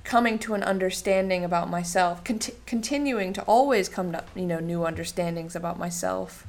coming 0.06 0.40
to 0.40 0.54
an 0.54 0.64
understanding 0.64 1.44
about 1.44 1.70
myself, 1.70 2.24
conti- 2.24 2.54
continuing 2.66 3.34
to 3.34 3.42
always 3.42 3.90
come 3.90 4.14
to 4.14 4.24
you 4.34 4.46
know 4.46 4.60
new 4.60 4.86
understandings 4.86 5.58
about 5.58 5.78
myself, 5.78 6.48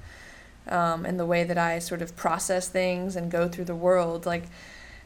um, 0.68 1.04
and 1.04 1.18
the 1.18 1.26
way 1.26 1.42
that 1.42 1.58
I 1.58 1.80
sort 1.80 2.00
of 2.00 2.14
process 2.14 2.68
things 2.68 3.16
and 3.16 3.28
go 3.28 3.48
through 3.48 3.64
the 3.64 3.74
world. 3.74 4.24
Like 4.24 4.44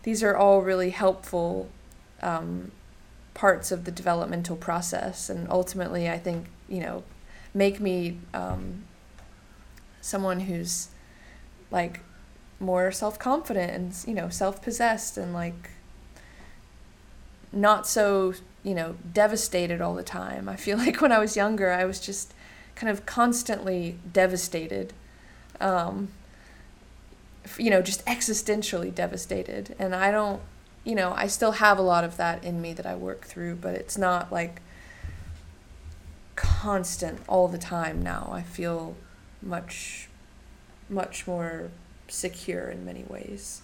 these 0.03 0.23
are 0.23 0.37
all 0.37 0.61
really 0.61 0.91
helpful 0.91 1.71
um, 2.21 2.73
parts 3.33 3.73
of 3.73 3.87
the 3.87 3.91
developmental 3.91 4.57
process, 4.57 5.31
and 5.31 5.49
ultimately, 5.49 6.11
I 6.11 6.19
think 6.19 6.47
you 6.69 6.81
know 6.81 7.03
make 7.55 7.81
me 7.81 8.19
um, 8.33 8.85
someone 10.01 10.41
who's 10.41 10.89
like 11.71 12.01
more 12.59 12.93
self 12.93 13.19
confident 13.19 13.73
and 13.73 13.95
you 14.07 14.15
know 14.15 14.29
self 14.29 14.61
possessed 14.63 15.17
and 15.17 15.33
like 15.33 15.71
not 17.53 17.87
so, 17.87 18.35
you 18.63 18.75
know, 18.75 18.97
devastated 19.13 19.81
all 19.81 19.95
the 19.95 20.03
time. 20.03 20.49
I 20.49 20.57
feel 20.57 20.79
like 20.85 21.01
when 21.01 21.13
I 21.13 21.19
was 21.19 21.37
younger, 21.37 21.71
I 21.71 21.85
was 21.85 22.01
just 22.01 22.35
kind 22.75 22.91
of 22.91 23.07
constantly 23.07 23.99
devastated. 24.13 24.93
Um, 25.61 26.09
you 27.59 27.71
know, 27.71 27.83
just 27.83 28.05
existentially 28.07 28.95
devastated. 28.95 29.75
And 29.79 29.95
I 29.95 30.11
don't, 30.11 30.41
you 30.85 30.95
know, 30.95 31.13
I 31.17 31.27
still 31.27 31.53
have 31.53 31.79
a 31.79 31.83
lot 31.83 32.05
of 32.05 32.17
that 32.17 32.45
in 32.45 32.63
me 32.63 32.73
that 32.75 32.87
I 32.87 32.95
work 32.95 33.25
through, 33.25 33.57
but 33.57 33.75
it's 33.75 33.99
not 33.99 34.33
like 34.33 34.63
constant 36.37 37.21
all 37.29 37.49
the 37.49 37.59
time 37.59 38.03
now. 38.03 38.31
I 38.33 38.43
feel 38.43 38.97
much, 39.43 40.09
much 40.89 41.27
more 41.27 41.71
secure 42.09 42.69
in 42.69 42.85
many 42.85 43.05
ways 43.05 43.63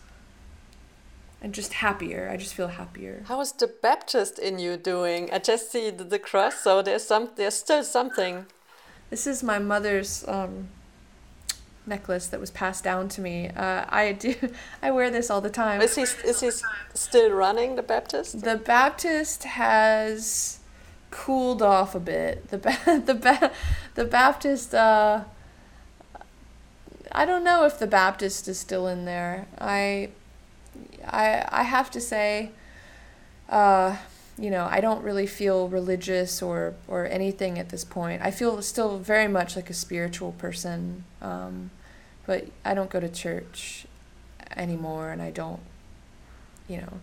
and 1.41 1.55
just 1.55 1.75
happier. 1.75 2.29
I 2.31 2.37
just 2.37 2.55
feel 2.55 2.69
happier. 2.69 3.23
How 3.27 3.41
is 3.41 3.53
the 3.53 3.67
Baptist 3.67 4.39
in 4.39 4.59
you 4.59 4.77
doing? 4.77 5.31
I 5.33 5.39
just 5.39 5.71
see 5.71 5.91
the, 5.91 6.05
the 6.05 6.19
cross, 6.19 6.57
so 6.61 6.83
there's 6.83 7.05
some 7.05 7.31
there's 7.37 7.55
still 7.55 7.85
something. 7.85 8.47
This 9.11 9.27
is 9.27 9.43
my 9.43 9.59
mother's 9.59 10.27
um, 10.27 10.69
necklace 11.87 12.27
that 12.29 12.41
was 12.41 12.51
passed 12.51 12.83
down 12.83 13.09
to 13.11 13.21
me. 13.21 13.49
Uh, 13.51 13.85
I 13.89 14.13
do 14.13 14.35
I 14.83 14.91
wear 14.91 15.11
this 15.11 15.31
all 15.31 15.41
the 15.41 15.51
time. 15.51 15.81
Is 15.83 15.95
he 15.95 16.03
is 16.03 16.41
he 16.41 16.51
still 16.95 17.31
running 17.31 17.77
the 17.77 17.83
Baptist? 17.83 18.43
The 18.43 18.57
Baptist 18.57 19.45
has 19.45 20.56
cooled 21.17 21.63
off 21.63 21.95
a 21.95 22.01
bit. 22.01 22.49
The 22.49 22.59
the 23.07 23.15
ba- 23.15 23.53
the 23.95 24.05
Baptist. 24.05 24.75
Uh, 24.75 25.25
I 27.11 27.25
don't 27.25 27.43
know 27.43 27.65
if 27.65 27.79
the 27.79 27.87
Baptist 27.87 28.47
is 28.49 28.59
still 28.59 28.87
in 28.87 29.07
there. 29.07 29.47
I 29.59 30.11
I 31.05 31.45
I 31.51 31.63
have 31.63 31.91
to 31.93 32.01
say, 32.01 32.51
uh, 33.49 33.97
you 34.39 34.51
know, 34.51 34.69
I 34.71 34.81
don't 34.81 35.03
really 35.03 35.27
feel 35.27 35.69
religious 35.69 36.43
or 36.43 36.75
or 36.87 37.07
anything 37.07 37.59
at 37.59 37.71
this 37.71 37.85
point. 37.85 38.21
I 38.23 38.31
feel 38.31 38.61
still 38.61 38.99
very 38.99 39.29
much 39.29 39.57
like 39.57 39.71
a 39.71 39.75
spiritual 39.75 40.33
person, 40.33 41.05
um, 41.23 41.71
but 42.27 42.49
I 42.65 42.75
don't 42.75 42.91
go 42.91 43.01
to 43.01 43.09
church 43.09 43.87
anymore, 44.55 45.11
and 45.11 45.23
I 45.23 45.31
don't, 45.31 45.61
you 46.69 46.79
know, 46.83 47.01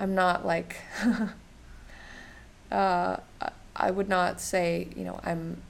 I'm 0.00 0.14
not 0.16 0.44
like. 0.44 0.76
uh, 2.72 3.18
I 3.76 3.90
would 3.90 4.08
not 4.08 4.40
say, 4.40 4.88
you 4.96 5.04
know, 5.04 5.20
I'm 5.22 5.62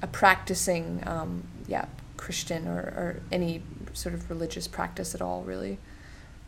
a 0.00 0.06
practicing, 0.06 1.02
um, 1.06 1.42
yeah, 1.66 1.86
Christian 2.16 2.68
or, 2.68 2.78
or 2.78 3.22
any 3.32 3.62
sort 3.92 4.14
of 4.14 4.30
religious 4.30 4.68
practice 4.68 5.14
at 5.14 5.20
all, 5.20 5.42
really. 5.42 5.78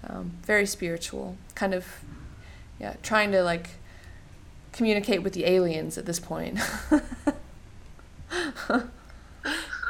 Um, 0.09 0.33
very 0.43 0.67
spiritual, 0.67 1.37
kind 1.55 1.75
of, 1.75 1.87
yeah, 2.79 2.95
trying 3.03 3.33
to 3.33 3.43
like 3.43 3.71
communicate 4.73 5.23
with 5.23 5.33
the 5.33 5.45
aliens 5.47 5.99
at 5.99 6.07
this 6.07 6.21
point. 6.21 6.59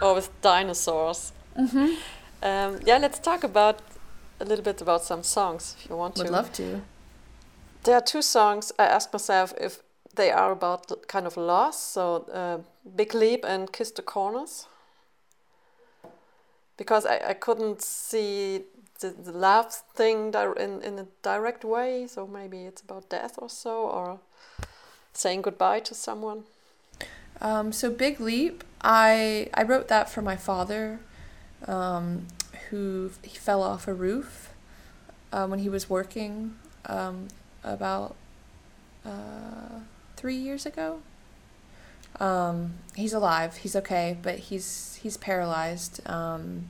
or 0.00 0.14
with 0.14 0.40
dinosaurs. 0.40 1.32
Mm-hmm. 1.56 1.94
Um, 2.42 2.80
yeah, 2.84 2.96
let's 2.98 3.18
talk 3.18 3.44
about 3.44 3.80
a 4.40 4.44
little 4.44 4.64
bit 4.64 4.80
about 4.80 5.04
some 5.04 5.22
songs 5.22 5.76
if 5.78 5.90
you 5.90 5.96
want 5.96 6.16
Would 6.16 6.26
to. 6.26 6.32
Would 6.32 6.36
love 6.36 6.52
to. 6.54 6.82
There 7.84 7.94
are 7.94 8.02
two 8.02 8.22
songs. 8.22 8.72
I 8.78 8.84
asked 8.84 9.12
myself 9.12 9.54
if 9.58 9.82
they 10.14 10.30
are 10.30 10.52
about 10.52 11.06
kind 11.08 11.26
of 11.26 11.36
loss. 11.36 11.80
So, 11.82 12.26
uh, 12.32 12.58
Big 12.96 13.14
Leap 13.14 13.44
and 13.44 13.72
Kiss 13.72 13.90
the 13.90 14.02
Corners. 14.02 14.66
Because 16.76 17.06
I, 17.06 17.20
I 17.28 17.34
couldn't 17.34 17.82
see 17.82 18.62
the, 19.00 19.10
the 19.10 19.32
love 19.32 19.72
thing 19.94 20.34
in, 20.34 20.82
in 20.82 20.98
a 20.98 21.06
direct 21.22 21.64
way. 21.64 22.06
So 22.06 22.26
maybe 22.26 22.62
it's 22.62 22.82
about 22.82 23.08
death 23.08 23.34
or 23.38 23.48
so, 23.48 23.88
or 23.88 24.20
saying 25.12 25.42
goodbye 25.42 25.80
to 25.80 25.94
someone. 25.94 26.44
Um, 27.40 27.72
so 27.72 27.90
Big 27.90 28.20
Leap, 28.20 28.64
I 28.82 29.48
I 29.54 29.62
wrote 29.62 29.88
that 29.88 30.10
for 30.10 30.22
my 30.22 30.36
father, 30.36 31.00
um, 31.66 32.26
who 32.68 33.10
he 33.22 33.36
fell 33.36 33.62
off 33.62 33.88
a 33.88 33.94
roof 33.94 34.50
uh, 35.32 35.46
when 35.46 35.60
he 35.60 35.68
was 35.68 35.88
working 35.88 36.56
um, 36.86 37.28
about 37.62 38.14
uh, 39.04 39.80
three 40.16 40.36
years 40.36 40.66
ago. 40.66 41.00
Um, 42.18 42.74
he's 42.94 43.12
alive. 43.12 43.58
He's 43.58 43.76
okay, 43.76 44.16
but 44.20 44.38
he's 44.38 44.98
he's 45.02 45.16
paralyzed. 45.16 46.06
Um, 46.08 46.68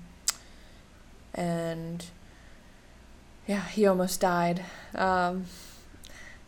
and 1.34 2.04
yeah, 3.46 3.66
he 3.68 3.86
almost 3.86 4.20
died. 4.20 4.64
Um, 4.94 5.46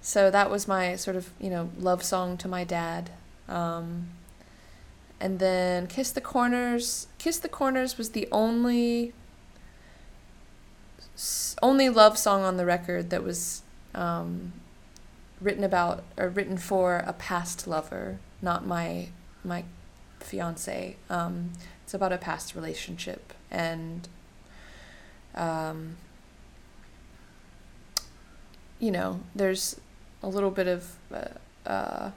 so 0.00 0.30
that 0.30 0.50
was 0.50 0.68
my 0.68 0.96
sort 0.96 1.16
of 1.16 1.30
you 1.40 1.50
know 1.50 1.70
love 1.78 2.02
song 2.02 2.36
to 2.38 2.48
my 2.48 2.64
dad. 2.64 3.10
Um, 3.48 4.08
and 5.20 5.38
then 5.38 5.86
Kiss 5.86 6.10
the 6.10 6.20
Corners. 6.20 7.06
Kiss 7.18 7.38
the 7.38 7.48
Corners 7.48 7.96
was 7.96 8.10
the 8.10 8.28
only 8.30 9.12
only 11.62 11.88
love 11.88 12.18
song 12.18 12.42
on 12.42 12.56
the 12.56 12.66
record 12.66 13.10
that 13.10 13.22
was 13.22 13.61
um, 13.94 14.52
written 15.40 15.64
about 15.64 16.04
or 16.16 16.28
written 16.28 16.56
for 16.56 17.04
a 17.06 17.12
past 17.12 17.66
lover, 17.66 18.18
not 18.40 18.66
my 18.66 19.08
my 19.44 19.64
fiance. 20.20 20.96
Um, 21.10 21.52
it's 21.84 21.94
about 21.94 22.12
a 22.12 22.18
past 22.18 22.54
relationship, 22.54 23.32
and 23.50 24.08
um, 25.34 25.96
you 28.78 28.90
know, 28.90 29.20
there's 29.34 29.80
a 30.22 30.28
little 30.28 30.50
bit 30.50 30.68
of 30.68 30.96
uh, 31.12 31.68
uh, 31.68 32.10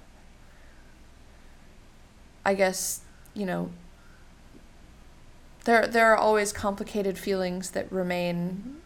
I 2.45 2.53
guess, 2.53 3.01
you 3.33 3.45
know, 3.45 3.71
there 5.65 5.87
there 5.87 6.11
are 6.11 6.17
always 6.17 6.53
complicated 6.53 7.17
feelings 7.17 7.71
that 7.71 7.91
remain 7.91 8.81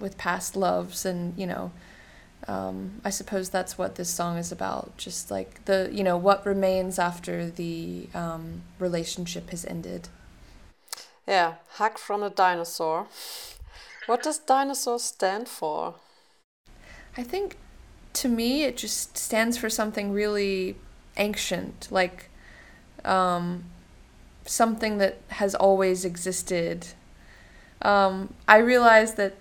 with 0.00 0.18
past 0.18 0.56
loves 0.56 1.04
and, 1.04 1.38
you 1.38 1.46
know, 1.46 1.70
um, 2.48 3.00
I 3.04 3.10
suppose 3.10 3.50
that's 3.50 3.76
what 3.76 3.96
this 3.96 4.08
song 4.08 4.38
is 4.38 4.50
about. 4.50 4.96
Just 4.96 5.30
like 5.30 5.64
the, 5.66 5.88
you 5.92 6.02
know, 6.02 6.16
what 6.16 6.44
remains 6.44 6.98
after 6.98 7.50
the 7.50 8.08
um, 8.14 8.62
relationship 8.78 9.50
has 9.50 9.64
ended. 9.64 10.08
Yeah, 11.28 11.54
Hug 11.74 11.98
from 11.98 12.22
a 12.22 12.30
Dinosaur. 12.30 13.06
What 14.06 14.22
does 14.22 14.38
dinosaur 14.38 14.98
stand 14.98 15.48
for? 15.48 15.94
I 17.16 17.22
think 17.22 17.56
to 18.14 18.28
me 18.28 18.64
it 18.64 18.76
just 18.76 19.16
stands 19.16 19.56
for 19.56 19.70
something 19.70 20.12
really 20.12 20.76
ancient, 21.16 21.88
like 21.90 22.28
um, 23.04 23.64
something 24.44 24.98
that 24.98 25.18
has 25.28 25.54
always 25.54 26.04
existed. 26.04 26.88
Um, 27.82 28.34
I 28.48 28.58
realize 28.58 29.14
that 29.14 29.36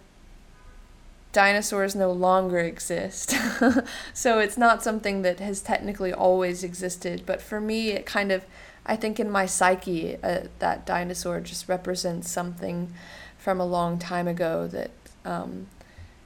dinosaurs 1.31 1.95
no 1.95 2.12
longer 2.12 2.59
exist. 2.59 3.35
so 4.13 4.39
it's 4.39 4.57
not 4.57 4.83
something 4.83 5.22
that 5.22 5.39
has 5.39 5.61
technically 5.61 6.11
always 6.11 6.63
existed. 6.63 7.24
But 7.25 7.42
for 7.42 7.61
me, 7.61 7.89
it 7.89 8.05
kind 8.05 8.31
of, 8.31 8.46
I 8.85 8.96
think 8.96 9.20
in 9.20 9.29
my 9.29 9.46
psyche, 9.46 10.18
uh, 10.24 10.48
that 10.59 10.85
dinosaur 10.85 11.39
just 11.39 11.70
represents 11.70 12.29
something 12.29 12.94
from 13.37 13.59
a 13.59 13.65
long 13.65 14.00
time 14.00 14.27
ago 14.27 14.68
that, 14.68 14.92
um, 15.24 15.68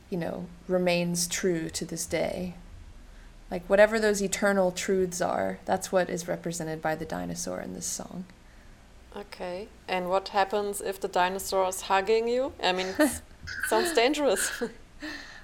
you 0.09 0.17
know, 0.17 0.45
remains 0.67 1.27
true 1.27 1.69
to 1.69 1.85
this 1.85 2.05
day. 2.05 2.55
Like 3.51 3.67
whatever 3.67 3.99
those 3.99 4.21
eternal 4.21 4.71
truths 4.71 5.21
are, 5.21 5.59
that's 5.65 5.91
what 5.91 6.09
is 6.09 6.27
represented 6.27 6.81
by 6.81 6.95
the 6.95 7.05
dinosaur 7.05 7.59
in 7.59 7.73
this 7.73 7.85
song. 7.85 8.25
Okay. 9.15 9.67
And 9.87 10.09
what 10.09 10.29
happens 10.29 10.81
if 10.81 10.99
the 10.99 11.07
dinosaur 11.07 11.67
is 11.67 11.81
hugging 11.81 12.27
you? 12.27 12.53
I 12.63 12.71
mean, 12.71 12.95
sounds 13.67 13.93
dangerous. 13.93 14.63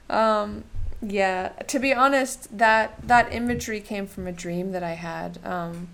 um, 0.09 0.63
yeah. 1.01 1.49
To 1.67 1.79
be 1.79 1.93
honest, 1.93 2.57
that 2.57 3.07
that 3.07 3.33
imagery 3.33 3.81
came 3.81 4.07
from 4.07 4.27
a 4.27 4.31
dream 4.31 4.71
that 4.71 4.83
I 4.83 4.93
had 4.93 5.39
um, 5.45 5.89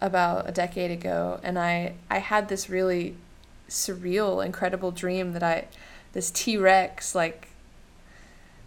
about 0.00 0.48
a 0.48 0.52
decade 0.52 0.90
ago, 0.90 1.40
and 1.42 1.58
I 1.58 1.94
I 2.10 2.18
had 2.18 2.48
this 2.48 2.68
really 2.68 3.16
surreal, 3.68 4.44
incredible 4.44 4.90
dream 4.90 5.32
that 5.32 5.42
I 5.42 5.66
this 6.12 6.30
T 6.30 6.56
Rex 6.56 7.14
like. 7.14 7.48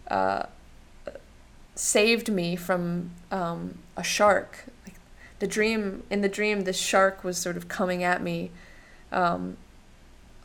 Uh, 0.08 0.46
saved 1.76 2.32
me 2.32 2.56
from 2.56 3.10
um, 3.30 3.78
a 3.96 4.02
shark. 4.02 4.64
Like 4.84 4.96
the 5.38 5.46
dream 5.46 6.02
in 6.10 6.22
the 6.22 6.28
dream, 6.28 6.64
this 6.64 6.78
shark 6.78 7.22
was 7.22 7.38
sort 7.38 7.56
of 7.56 7.68
coming 7.68 8.02
at 8.02 8.22
me, 8.22 8.50
um, 9.12 9.56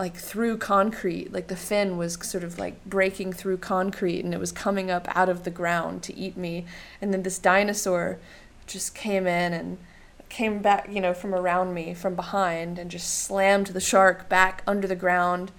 like 0.02 0.18
through 0.18 0.58
concrete. 0.58 1.32
Like 1.32 1.48
the 1.48 1.56
fin 1.56 1.96
was 1.96 2.16
sort 2.28 2.44
of 2.44 2.58
like 2.58 2.84
breaking 2.86 3.34
through 3.34 3.58
concrete, 3.58 4.26
and 4.26 4.34
it 4.34 4.40
was 4.40 4.52
coming 4.52 4.90
up 4.90 5.08
out 5.16 5.30
of 5.30 5.44
the 5.44 5.52
ground 5.52 6.02
to 6.04 6.18
eat 6.18 6.36
me. 6.36 6.66
And 7.00 7.14
then 7.14 7.22
this 7.22 7.38
dinosaur 7.38 8.18
just 8.66 8.96
came 8.96 9.28
in 9.28 9.54
and 9.54 9.78
came 10.28 10.60
back, 10.60 10.90
you 10.90 11.02
know, 11.02 11.14
from 11.14 11.36
around 11.36 11.76
me 11.76 11.94
from 11.94 12.16
behind, 12.16 12.80
and 12.80 12.90
just 12.90 13.22
slammed 13.24 13.68
the 13.68 13.80
shark 13.80 14.28
back 14.28 14.64
under 14.66 14.88
the 14.88 14.96
ground, 14.96 15.52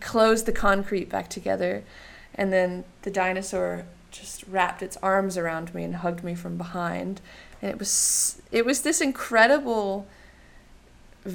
closed 0.00 0.46
the 0.46 0.52
concrete 0.52 1.08
back 1.08 1.28
together. 1.30 1.84
And 2.34 2.52
then 2.52 2.82
the 3.02 3.12
dinosaur 3.12 3.86
just 4.10 4.42
wrapped 4.48 4.82
its 4.82 4.96
arms 5.04 5.38
around 5.38 5.72
me 5.72 5.84
and 5.84 5.96
hugged 5.96 6.24
me 6.24 6.34
from 6.34 6.56
behind 6.56 7.20
and 7.64 7.70
it 7.72 7.78
was 7.78 8.42
it 8.52 8.66
was 8.66 8.82
this 8.82 9.00
incredible 9.00 10.06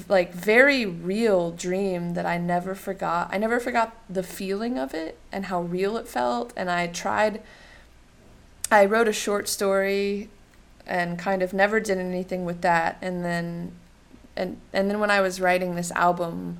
like 0.08 0.32
very 0.32 0.86
real 0.86 1.50
dream 1.50 2.14
that 2.14 2.24
I 2.24 2.38
never 2.38 2.74
forgot. 2.74 3.28
I 3.32 3.38
never 3.38 3.58
forgot 3.58 3.96
the 4.08 4.22
feeling 4.22 4.78
of 4.78 4.94
it 4.94 5.18
and 5.32 5.46
how 5.46 5.62
real 5.62 5.96
it 5.96 6.06
felt 6.06 6.52
and 6.56 6.70
I 6.70 6.86
tried 6.86 7.42
I 8.72 8.84
wrote 8.84 9.08
a 9.08 9.12
short 9.12 9.48
story 9.48 10.28
and 10.86 11.18
kind 11.18 11.42
of 11.42 11.52
never 11.52 11.80
did 11.80 11.98
anything 11.98 12.44
with 12.44 12.60
that 12.60 12.98
and 13.02 13.24
then 13.24 13.72
and 14.36 14.58
and 14.72 14.88
then 14.88 15.00
when 15.00 15.10
I 15.10 15.20
was 15.20 15.40
writing 15.40 15.74
this 15.74 15.90
album 15.92 16.58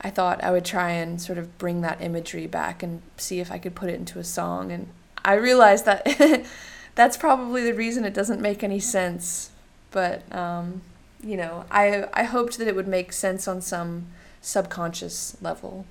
I 0.00 0.10
thought 0.10 0.44
I 0.44 0.50
would 0.50 0.64
try 0.64 0.90
and 0.90 1.20
sort 1.20 1.38
of 1.38 1.56
bring 1.58 1.80
that 1.80 2.02
imagery 2.02 2.46
back 2.46 2.82
and 2.82 3.00
see 3.16 3.40
if 3.40 3.50
I 3.50 3.58
could 3.58 3.74
put 3.74 3.88
it 3.88 3.94
into 3.94 4.18
a 4.18 4.24
song 4.24 4.70
and 4.70 4.88
I 5.24 5.34
realized 5.34 5.84
that 5.86 6.46
that's 6.94 7.16
probably 7.16 7.62
the 7.62 7.74
reason 7.74 8.04
it 8.04 8.14
doesn't 8.14 8.40
make 8.40 8.62
any 8.62 8.80
sense. 8.80 9.50
But 9.90 10.30
um, 10.34 10.82
you 11.22 11.36
know, 11.36 11.64
I 11.70 12.04
I 12.12 12.24
hoped 12.24 12.58
that 12.58 12.68
it 12.68 12.76
would 12.76 12.88
make 12.88 13.12
sense 13.12 13.48
on 13.48 13.60
some 13.60 14.06
subconscious 14.40 15.36
level. 15.42 15.84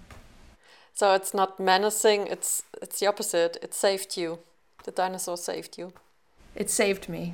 So 0.93 1.13
it's 1.13 1.33
not 1.33 1.59
menacing. 1.59 2.27
It's 2.27 2.63
it's 2.81 2.99
the 2.99 3.07
opposite. 3.07 3.57
It 3.61 3.73
saved 3.73 4.17
you. 4.17 4.39
The 4.83 4.91
dinosaur 4.91 5.37
saved 5.37 5.77
you. 5.77 5.93
It 6.55 6.69
saved 6.69 7.09
me. 7.09 7.33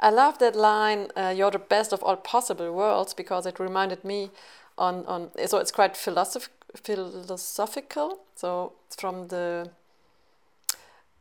I 0.00 0.10
love 0.10 0.38
that 0.38 0.54
line. 0.56 1.08
Uh, 1.16 1.32
You're 1.36 1.50
the 1.50 1.58
best 1.58 1.92
of 1.92 2.02
all 2.02 2.16
possible 2.16 2.72
worlds 2.72 3.14
because 3.14 3.46
it 3.46 3.58
reminded 3.58 4.04
me 4.04 4.30
on 4.76 5.06
on. 5.06 5.30
So 5.46 5.58
it's 5.58 5.72
quite 5.72 5.94
philosoph- 5.94 6.50
philosophical. 6.74 8.18
So 8.34 8.72
it's 8.86 8.96
from 9.00 9.28
the 9.28 9.70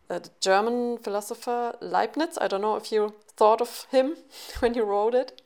uh, 0.10 0.20
the 0.20 0.30
German 0.42 0.98
philosopher 0.98 1.76
Leibniz. 1.82 2.38
I 2.42 2.48
don't 2.48 2.62
know 2.62 2.76
if 2.76 2.92
you 2.92 3.14
thought 3.38 3.62
of 3.62 3.88
him 3.92 4.18
when 4.60 4.74
you 4.74 4.84
wrote 4.84 5.16
it, 5.16 5.42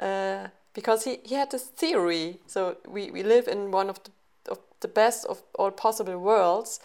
uh, 0.00 0.48
because 0.74 1.04
he, 1.04 1.18
he 1.24 1.34
had 1.34 1.50
this 1.50 1.64
theory. 1.64 2.40
So 2.46 2.78
we, 2.88 3.10
we 3.10 3.22
live 3.22 3.46
in 3.46 3.70
one 3.70 3.88
of 3.88 4.00
the, 4.02 4.10
of 4.50 4.58
the 4.80 4.88
best 4.88 5.26
of 5.26 5.42
all 5.54 5.70
possible 5.70 6.18
worlds, 6.18 6.80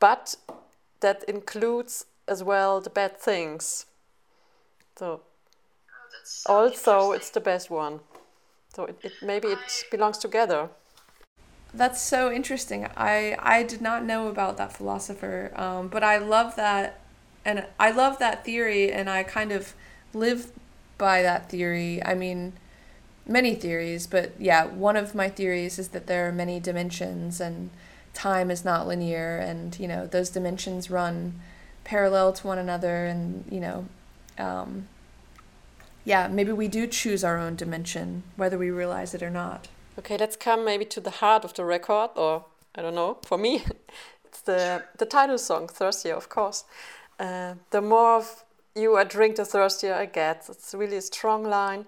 but 0.00 0.34
that 1.00 1.24
includes 1.24 2.04
as 2.26 2.42
well 2.42 2.80
the 2.80 2.90
bad 2.90 3.18
things. 3.18 3.86
So 4.96 5.22
oh, 6.48 6.54
also 6.54 7.12
it's 7.12 7.30
the 7.30 7.40
best 7.40 7.70
one. 7.70 8.00
So 8.74 8.84
it, 8.84 8.98
it 9.02 9.12
maybe 9.22 9.48
it 9.48 9.84
belongs 9.90 10.18
together. 10.18 10.68
That's 11.72 12.00
so 12.00 12.32
interesting. 12.32 12.86
I 12.96 13.36
I 13.38 13.62
did 13.62 13.80
not 13.80 14.04
know 14.04 14.28
about 14.28 14.56
that 14.56 14.72
philosopher, 14.72 15.52
um, 15.54 15.88
but 15.88 16.02
I 16.02 16.18
love 16.18 16.56
that, 16.56 17.00
and 17.44 17.66
I 17.78 17.90
love 17.90 18.18
that 18.18 18.44
theory, 18.44 18.90
and 18.92 19.08
I 19.08 19.22
kind 19.22 19.52
of 19.52 19.74
live 20.14 20.50
by 20.98 21.22
that 21.22 21.48
theory. 21.48 22.04
I 22.04 22.14
mean, 22.14 22.54
many 23.26 23.54
theories, 23.54 24.06
but 24.06 24.32
yeah, 24.38 24.66
one 24.66 24.96
of 24.96 25.14
my 25.14 25.28
theories 25.28 25.78
is 25.78 25.88
that 25.88 26.06
there 26.06 26.28
are 26.28 26.32
many 26.32 26.60
dimensions 26.60 27.40
and 27.40 27.70
time 28.14 28.50
is 28.50 28.64
not 28.64 28.86
linear, 28.86 29.38
and 29.38 29.78
you 29.78 29.86
know 29.86 30.06
those 30.06 30.30
dimensions 30.30 30.90
run 30.90 31.40
parallel 31.84 32.32
to 32.32 32.46
one 32.46 32.58
another, 32.58 33.06
and 33.06 33.44
you 33.50 33.60
know, 33.60 33.86
um, 34.38 34.88
yeah, 36.04 36.26
maybe 36.26 36.52
we 36.52 36.68
do 36.68 36.86
choose 36.86 37.22
our 37.22 37.38
own 37.38 37.54
dimension, 37.54 38.24
whether 38.36 38.58
we 38.58 38.70
realize 38.70 39.14
it 39.14 39.22
or 39.22 39.30
not. 39.30 39.68
Okay, 39.98 40.16
let's 40.16 40.36
come 40.36 40.64
maybe 40.64 40.84
to 40.86 41.00
the 41.00 41.10
heart 41.10 41.44
of 41.44 41.54
the 41.54 41.64
record, 41.64 42.10
or 42.16 42.44
I 42.74 42.82
don't 42.82 42.94
know. 42.94 43.18
For 43.24 43.38
me, 43.38 43.64
it's 44.24 44.40
the 44.40 44.84
the 44.98 45.06
title 45.06 45.38
song, 45.38 45.68
"Thirstier," 45.68 46.16
of 46.16 46.28
course. 46.28 46.64
Uh, 47.20 47.54
the 47.70 47.80
more 47.80 48.16
of 48.16 48.44
you 48.78 48.96
I 48.96 49.04
drink, 49.04 49.36
the 49.36 49.44
thirstier 49.44 49.94
I 49.94 50.06
get. 50.06 50.46
It's 50.48 50.74
really 50.74 50.96
a 50.96 51.02
strong 51.02 51.44
line, 51.44 51.86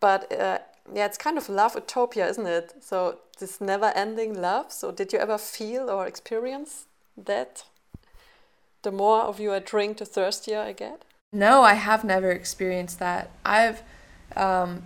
but 0.00 0.30
uh, 0.32 0.58
yeah, 0.94 1.06
it's 1.06 1.18
kind 1.18 1.38
of 1.38 1.48
love 1.48 1.74
utopia, 1.74 2.28
isn't 2.28 2.46
it? 2.46 2.74
So 2.80 3.18
this 3.38 3.60
never-ending 3.60 4.40
love. 4.40 4.72
So 4.72 4.92
did 4.92 5.12
you 5.12 5.18
ever 5.18 5.38
feel 5.38 5.90
or 5.90 6.06
experience 6.06 6.86
that? 7.16 7.64
The 8.82 8.92
more 8.92 9.22
of 9.22 9.40
you 9.40 9.52
I 9.52 9.58
drink, 9.58 9.98
the 9.98 10.04
thirstier 10.04 10.60
I 10.60 10.72
get. 10.72 11.02
No, 11.32 11.62
I 11.62 11.74
have 11.74 12.04
never 12.04 12.30
experienced 12.30 13.00
that. 13.00 13.30
I've, 13.44 13.82
um, 14.36 14.84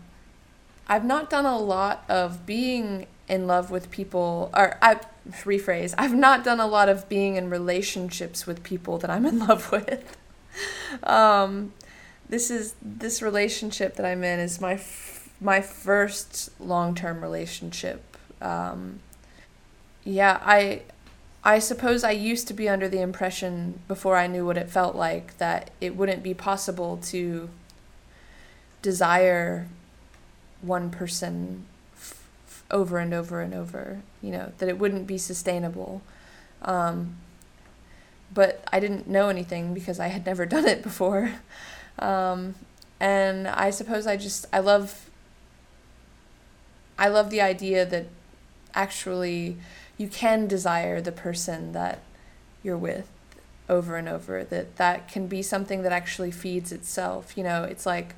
I've 0.88 1.04
not 1.04 1.28
done 1.28 1.44
a 1.44 1.58
lot 1.58 2.04
of 2.08 2.46
being 2.46 3.06
in 3.28 3.46
love 3.46 3.70
with 3.70 3.90
people, 3.90 4.50
or 4.54 4.78
I 4.80 5.00
rephrase, 5.28 5.94
I've 5.98 6.14
not 6.14 6.44
done 6.44 6.60
a 6.60 6.66
lot 6.66 6.88
of 6.88 7.08
being 7.08 7.36
in 7.36 7.50
relationships 7.50 8.46
with 8.46 8.62
people 8.62 8.98
that 8.98 9.10
I'm 9.10 9.26
in 9.26 9.38
love 9.46 9.70
with. 9.70 10.16
um, 11.02 11.72
this 12.28 12.50
is 12.50 12.74
this 12.80 13.22
relationship 13.22 13.96
that 13.96 14.06
I'm 14.06 14.22
in 14.24 14.38
is 14.38 14.60
my 14.60 14.74
f- 14.74 15.30
my 15.40 15.60
first 15.60 16.50
long 16.60 16.94
term 16.94 17.20
relationship. 17.20 18.16
Um, 18.40 19.00
yeah, 20.04 20.38
I 20.42 20.82
I 21.42 21.58
suppose 21.58 22.04
I 22.04 22.10
used 22.10 22.48
to 22.48 22.54
be 22.54 22.68
under 22.68 22.88
the 22.88 23.00
impression 23.00 23.80
before 23.88 24.16
I 24.16 24.26
knew 24.26 24.44
what 24.44 24.58
it 24.58 24.68
felt 24.68 24.94
like 24.94 25.38
that 25.38 25.70
it 25.80 25.96
wouldn't 25.96 26.22
be 26.22 26.34
possible 26.34 26.98
to 27.04 27.48
desire 28.82 29.66
one 30.62 30.90
person 30.90 31.64
f- 31.94 32.26
f- 32.46 32.64
over 32.70 32.98
and 32.98 33.14
over 33.14 33.40
and 33.40 33.54
over. 33.54 34.02
You 34.22 34.32
know 34.32 34.52
that 34.58 34.68
it 34.68 34.78
wouldn't 34.78 35.06
be 35.06 35.18
sustainable. 35.18 36.02
Um, 36.62 37.16
but 38.32 38.64
I 38.72 38.80
didn't 38.80 39.08
know 39.08 39.28
anything 39.28 39.74
because 39.74 39.98
I 40.00 40.08
had 40.08 40.26
never 40.26 40.46
done 40.54 40.66
it 40.66 40.82
before. 40.82 41.32
Um, 41.98 42.54
and 42.98 43.48
I 43.48 43.70
suppose 43.70 44.06
I 44.06 44.16
just 44.16 44.46
I 44.52 44.60
love 44.60 45.10
I 46.98 47.08
love 47.08 47.30
the 47.30 47.40
idea 47.40 47.86
that 47.86 48.06
actually 48.74 49.56
you 49.96 50.06
can 50.06 50.46
desire 50.46 51.00
the 51.00 51.12
person 51.12 51.72
that 51.72 52.00
you're 52.62 52.76
with 52.76 53.08
over 53.68 53.96
and 53.96 54.08
over 54.08 54.44
that 54.44 54.76
that 54.76 55.08
can 55.08 55.26
be 55.26 55.42
something 55.42 55.82
that 55.82 55.92
actually 55.92 56.30
feeds 56.30 56.72
itself 56.72 57.36
you 57.36 57.42
know 57.42 57.64
it's 57.64 57.86
like 57.86 58.14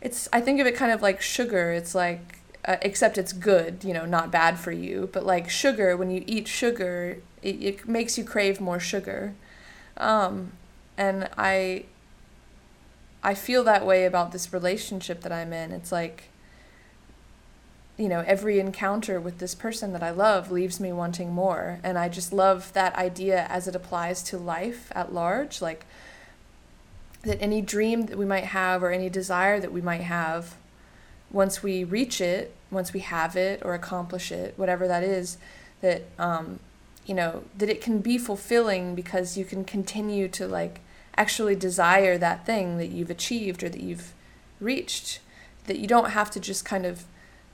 it's 0.00 0.28
i 0.32 0.40
think 0.40 0.60
of 0.60 0.66
it 0.66 0.76
kind 0.76 0.92
of 0.92 1.02
like 1.02 1.20
sugar 1.20 1.72
it's 1.72 1.94
like 1.94 2.38
uh, 2.66 2.76
except 2.82 3.18
it's 3.18 3.32
good 3.32 3.82
you 3.82 3.92
know 3.92 4.04
not 4.04 4.30
bad 4.30 4.58
for 4.58 4.72
you 4.72 5.08
but 5.12 5.24
like 5.24 5.48
sugar 5.48 5.96
when 5.96 6.10
you 6.10 6.22
eat 6.26 6.46
sugar 6.46 7.18
it, 7.44 7.62
it 7.62 7.88
makes 7.88 8.18
you 8.18 8.24
crave 8.24 8.60
more 8.60 8.80
sugar 8.80 9.34
um, 9.96 10.52
and 10.96 11.28
i 11.36 11.84
i 13.22 13.34
feel 13.34 13.62
that 13.62 13.86
way 13.86 14.04
about 14.04 14.32
this 14.32 14.52
relationship 14.52 15.20
that 15.20 15.32
i'm 15.32 15.52
in 15.52 15.70
it's 15.70 15.92
like 15.92 16.30
you 17.96 18.08
know, 18.08 18.24
every 18.26 18.58
encounter 18.58 19.20
with 19.20 19.38
this 19.38 19.54
person 19.54 19.92
that 19.92 20.02
I 20.02 20.10
love 20.10 20.50
leaves 20.50 20.80
me 20.80 20.92
wanting 20.92 21.32
more. 21.32 21.78
And 21.84 21.96
I 21.96 22.08
just 22.08 22.32
love 22.32 22.72
that 22.72 22.94
idea 22.96 23.46
as 23.48 23.68
it 23.68 23.76
applies 23.76 24.22
to 24.24 24.38
life 24.38 24.90
at 24.94 25.14
large. 25.14 25.62
Like, 25.62 25.86
that 27.22 27.40
any 27.40 27.62
dream 27.62 28.06
that 28.06 28.18
we 28.18 28.24
might 28.24 28.44
have 28.44 28.82
or 28.82 28.90
any 28.90 29.08
desire 29.08 29.60
that 29.60 29.72
we 29.72 29.80
might 29.80 30.02
have, 30.02 30.56
once 31.30 31.62
we 31.62 31.84
reach 31.84 32.20
it, 32.20 32.54
once 32.70 32.92
we 32.92 33.00
have 33.00 33.36
it 33.36 33.62
or 33.64 33.74
accomplish 33.74 34.32
it, 34.32 34.54
whatever 34.56 34.88
that 34.88 35.04
is, 35.04 35.38
that, 35.80 36.02
um, 36.18 36.58
you 37.04 37.14
know, 37.14 37.44
that 37.56 37.68
it 37.68 37.80
can 37.80 37.98
be 37.98 38.18
fulfilling 38.18 38.94
because 38.94 39.36
you 39.36 39.44
can 39.44 39.64
continue 39.64 40.28
to, 40.28 40.46
like, 40.46 40.80
actually 41.16 41.54
desire 41.54 42.18
that 42.18 42.44
thing 42.46 42.78
that 42.78 42.88
you've 42.88 43.10
achieved 43.10 43.62
or 43.62 43.68
that 43.68 43.80
you've 43.80 44.12
reached. 44.60 45.20
That 45.66 45.78
you 45.78 45.86
don't 45.86 46.10
have 46.10 46.30
to 46.32 46.40
just 46.40 46.64
kind 46.64 46.84
of 46.84 47.04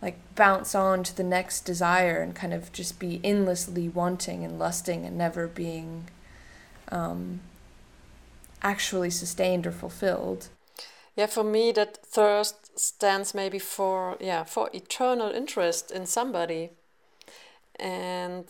like 0.02 0.18
bounce 0.34 0.74
on 0.74 1.02
to 1.04 1.16
the 1.16 1.22
next 1.22 1.62
desire 1.62 2.20
and 2.20 2.34
kind 2.34 2.54
of 2.54 2.72
just 2.72 2.98
be 2.98 3.20
endlessly 3.22 3.88
wanting 3.88 4.44
and 4.44 4.58
lusting 4.58 5.04
and 5.04 5.16
never 5.16 5.46
being 5.46 6.08
um, 6.90 7.40
actually 8.62 9.10
sustained 9.10 9.66
or 9.66 9.72
fulfilled. 9.72 10.48
Yeah, 11.16 11.26
for 11.26 11.44
me, 11.44 11.70
that 11.72 11.98
thirst 11.98 12.78
stands 12.78 13.34
maybe 13.34 13.58
for 13.58 14.16
yeah 14.20 14.44
for 14.44 14.70
eternal 14.72 15.30
interest 15.30 15.90
in 15.90 16.06
somebody, 16.06 16.70
and 17.78 18.46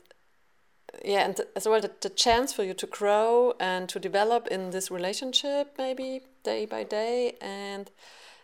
yeah, 1.05 1.25
and 1.25 1.41
as 1.57 1.67
well 1.67 1.81
the, 1.81 1.91
the 2.01 2.11
chance 2.11 2.53
for 2.53 2.65
you 2.65 2.75
to 2.75 2.87
grow 2.87 3.55
and 3.61 3.89
to 3.89 3.99
develop 3.99 4.47
in 4.49 4.71
this 4.71 4.91
relationship 4.91 5.75
maybe 5.79 6.23
day 6.43 6.67
by 6.67 6.85
day, 6.85 7.37
and 7.41 7.91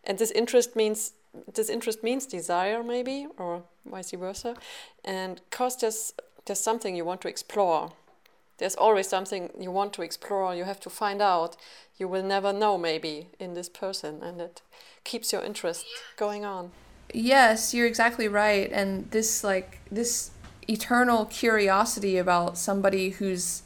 and 0.04 0.18
this 0.18 0.30
interest 0.30 0.76
means 0.76 1.12
this 1.54 1.68
interest 1.68 2.02
means 2.02 2.26
desire 2.26 2.82
maybe 2.82 3.26
or 3.36 3.62
vice 3.84 4.12
versa 4.12 4.56
and 5.04 5.40
because 5.50 5.76
there's 5.76 6.12
there's 6.46 6.60
something 6.60 6.94
you 6.96 7.04
want 7.04 7.20
to 7.22 7.28
explore. 7.28 7.92
There's 8.58 8.76
always 8.76 9.08
something 9.08 9.50
you 9.60 9.70
want 9.70 9.92
to 9.94 10.02
explore. 10.02 10.54
You 10.54 10.64
have 10.64 10.80
to 10.80 10.90
find 10.90 11.20
out. 11.20 11.56
You 11.98 12.08
will 12.08 12.22
never 12.22 12.52
know 12.52 12.78
maybe 12.78 13.28
in 13.38 13.54
this 13.54 13.68
person 13.68 14.22
and 14.22 14.40
it 14.40 14.62
keeps 15.04 15.32
your 15.32 15.42
interest 15.42 15.84
going 16.16 16.44
on. 16.44 16.70
Yes 17.12 17.74
you're 17.74 17.86
exactly 17.86 18.28
right 18.28 18.70
and 18.72 19.10
this 19.10 19.44
like 19.44 19.80
this 19.90 20.30
eternal 20.68 21.24
curiosity 21.26 22.16
about 22.16 22.58
somebody 22.58 23.10
whose 23.10 23.62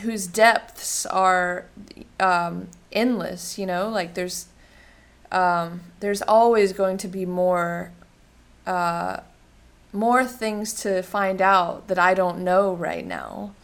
whose 0.00 0.26
depths 0.26 1.04
are 1.06 1.66
um, 2.18 2.68
endless 2.92 3.58
you 3.58 3.66
know 3.66 3.88
like 3.88 4.14
there's 4.14 4.46
um, 5.32 5.80
there's 6.00 6.22
always 6.22 6.72
going 6.72 6.98
to 6.98 7.08
be 7.08 7.24
more 7.24 7.90
uh, 8.66 9.20
more 9.92 10.24
things 10.24 10.72
to 10.82 11.02
find 11.02 11.40
out 11.40 11.88
that 11.88 11.98
I 11.98 12.14
don't 12.14 12.40
know 12.40 12.72
right 12.74 13.06
now. 13.06 13.54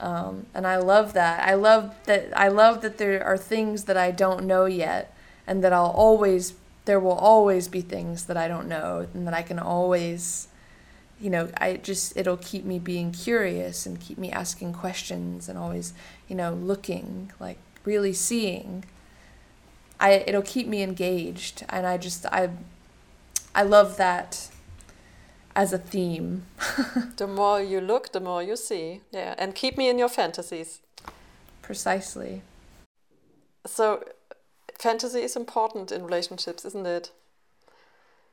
Um, 0.00 0.46
and 0.54 0.66
I 0.66 0.76
love 0.76 1.12
that. 1.14 1.46
I 1.46 1.54
love 1.54 1.94
that. 2.04 2.36
I 2.36 2.48
love 2.48 2.82
that 2.82 2.98
there 2.98 3.22
are 3.24 3.36
things 3.36 3.84
that 3.84 3.96
I 3.96 4.12
don't 4.12 4.44
know 4.44 4.66
yet, 4.66 5.14
and 5.46 5.62
that 5.64 5.72
I'll 5.72 5.86
always. 5.90 6.54
There 6.84 7.00
will 7.00 7.12
always 7.12 7.68
be 7.68 7.82
things 7.82 8.24
that 8.26 8.36
I 8.36 8.48
don't 8.48 8.68
know, 8.68 9.06
and 9.12 9.26
that 9.26 9.34
I 9.34 9.42
can 9.42 9.58
always, 9.58 10.48
you 11.20 11.30
know, 11.30 11.50
I 11.56 11.76
just 11.76 12.16
it'll 12.16 12.36
keep 12.36 12.64
me 12.64 12.78
being 12.78 13.12
curious 13.12 13.86
and 13.86 14.00
keep 14.00 14.18
me 14.18 14.30
asking 14.30 14.72
questions 14.72 15.48
and 15.48 15.58
always, 15.58 15.92
you 16.28 16.36
know, 16.36 16.54
looking 16.54 17.32
like 17.40 17.58
really 17.84 18.12
seeing. 18.12 18.84
I 20.00 20.24
it'll 20.26 20.42
keep 20.42 20.66
me 20.68 20.82
engaged 20.82 21.64
and 21.68 21.86
I 21.86 21.98
just 21.98 22.24
I 22.26 22.50
I 23.54 23.62
love 23.62 23.96
that 23.96 24.48
as 25.56 25.72
a 25.72 25.78
theme. 25.78 26.46
the 27.16 27.26
more 27.26 27.60
you 27.60 27.80
look, 27.80 28.12
the 28.12 28.20
more 28.20 28.42
you 28.42 28.56
see. 28.56 29.00
Yeah, 29.10 29.34
and 29.38 29.54
keep 29.54 29.76
me 29.76 29.88
in 29.88 29.98
your 29.98 30.08
fantasies. 30.08 30.80
Precisely. 31.62 32.42
So 33.66 34.04
fantasy 34.78 35.22
is 35.22 35.34
important 35.34 35.90
in 35.90 36.04
relationships, 36.04 36.64
isn't 36.64 36.86
it? 36.86 37.10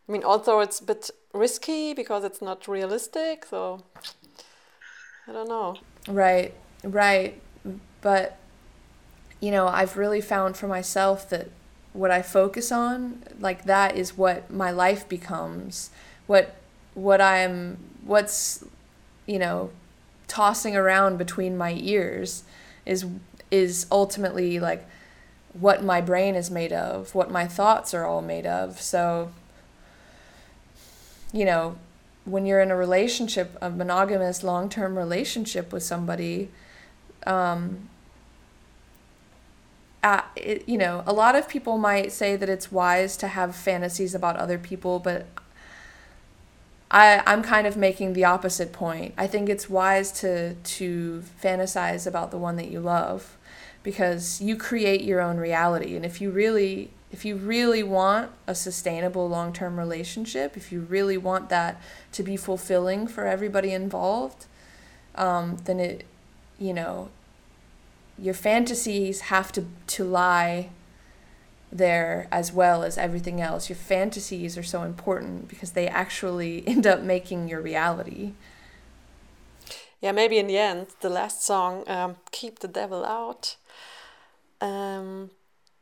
I 0.07 0.11
mean, 0.11 0.23
although 0.23 0.59
it's 0.59 0.79
a 0.79 0.83
bit 0.83 1.09
risky 1.33 1.93
because 1.93 2.23
it's 2.23 2.41
not 2.41 2.67
realistic, 2.67 3.45
so 3.45 3.83
I 5.27 5.31
don't 5.31 5.49
know. 5.49 5.77
Right, 6.07 6.53
right. 6.83 7.41
But 8.01 8.37
you 9.39 9.51
know, 9.51 9.67
I've 9.67 9.97
really 9.97 10.21
found 10.21 10.57
for 10.57 10.67
myself 10.67 11.29
that 11.29 11.49
what 11.93 12.11
I 12.11 12.21
focus 12.21 12.71
on, 12.71 13.23
like 13.39 13.65
that 13.65 13.95
is 13.95 14.17
what 14.17 14.51
my 14.51 14.71
life 14.71 15.07
becomes. 15.09 15.89
What 16.27 16.55
what 16.93 17.19
I'm 17.21 17.77
what's 18.03 18.63
you 19.25 19.39
know 19.39 19.71
tossing 20.27 20.75
around 20.75 21.17
between 21.17 21.57
my 21.57 21.73
ears 21.73 22.43
is 22.85 23.05
is 23.49 23.87
ultimately 23.91 24.59
like 24.59 24.87
what 25.53 25.83
my 25.83 26.01
brain 26.01 26.35
is 26.35 26.51
made 26.51 26.73
of, 26.73 27.15
what 27.15 27.31
my 27.31 27.47
thoughts 27.47 27.93
are 27.93 28.05
all 28.05 28.21
made 28.21 28.45
of. 28.45 28.81
So 28.81 29.31
you 31.35 31.43
know, 31.43 31.75
when 32.23 32.45
you're 32.45 32.61
in 32.61 32.71
a 32.71 32.75
relationship, 32.75 33.57
a 33.61 33.69
monogamous 33.69 34.41
long-term 34.41 34.97
relationship 34.97 35.73
with 35.73 35.83
somebody, 35.83 36.49
um, 37.27 37.89
uh, 40.01 40.21
it, 40.37 40.67
you 40.67 40.77
know, 40.77 41.03
a 41.05 41.11
lot 41.11 41.35
of 41.35 41.49
people 41.49 41.77
might 41.77 42.13
say 42.13 42.37
that 42.37 42.47
it's 42.47 42.71
wise 42.71 43.17
to 43.17 43.27
have 43.27 43.53
fantasies 43.53 44.15
about 44.15 44.37
other 44.37 44.57
people, 44.57 44.97
but 44.97 45.25
I, 46.89 47.21
I'm 47.25 47.43
kind 47.43 47.67
of 47.67 47.75
making 47.75 48.13
the 48.13 48.23
opposite 48.23 48.71
point. 48.71 49.13
I 49.17 49.27
think 49.27 49.49
it's 49.49 49.69
wise 49.69 50.11
to 50.21 50.53
to 50.53 51.23
fantasize 51.43 52.07
about 52.07 52.31
the 52.31 52.37
one 52.37 52.55
that 52.55 52.69
you 52.71 52.79
love 52.79 53.35
because 53.83 54.39
you 54.39 54.55
create 54.55 55.01
your 55.01 55.19
own 55.19 55.37
reality. 55.37 55.95
And 55.95 56.05
if 56.05 56.21
you 56.21 56.31
really 56.31 56.91
if 57.15 57.23
you 57.23 57.37
really 57.37 57.81
want 57.81 58.29
a 58.45 58.53
sustainable 58.53 59.29
long-term 59.29 59.79
relationship, 59.79 60.57
if 60.57 60.69
you 60.69 60.81
really 60.81 61.17
want 61.17 61.47
that 61.47 61.81
to 62.11 62.21
be 62.23 62.35
fulfilling 62.35 63.07
for 63.07 63.25
everybody 63.25 63.71
involved, 63.71 64.47
um, 65.15 65.55
then 65.63 65.79
it, 65.79 66.03
you 66.59 66.73
know, 66.73 67.07
your 68.19 68.33
fantasies 68.33 69.21
have 69.31 69.53
to 69.53 69.63
to 69.87 70.03
lie 70.03 70.71
there 71.71 72.27
as 72.33 72.51
well 72.51 72.83
as 72.83 72.97
everything 72.97 73.39
else. 73.39 73.69
Your 73.69 73.77
fantasies 73.77 74.57
are 74.57 74.69
so 74.75 74.83
important 74.83 75.47
because 75.47 75.71
they 75.71 75.87
actually 75.87 76.67
end 76.73 76.85
up 76.85 77.01
making 77.01 77.47
your 77.47 77.61
reality. 77.61 78.33
Yeah, 80.01 80.11
maybe 80.11 80.37
in 80.37 80.47
the 80.47 80.57
end, 80.57 80.87
the 80.99 81.09
last 81.09 81.45
song, 81.45 81.87
um, 81.87 82.17
"Keep 82.31 82.59
the 82.59 82.67
Devil 82.67 83.05
Out." 83.05 83.55
Um, 84.59 85.29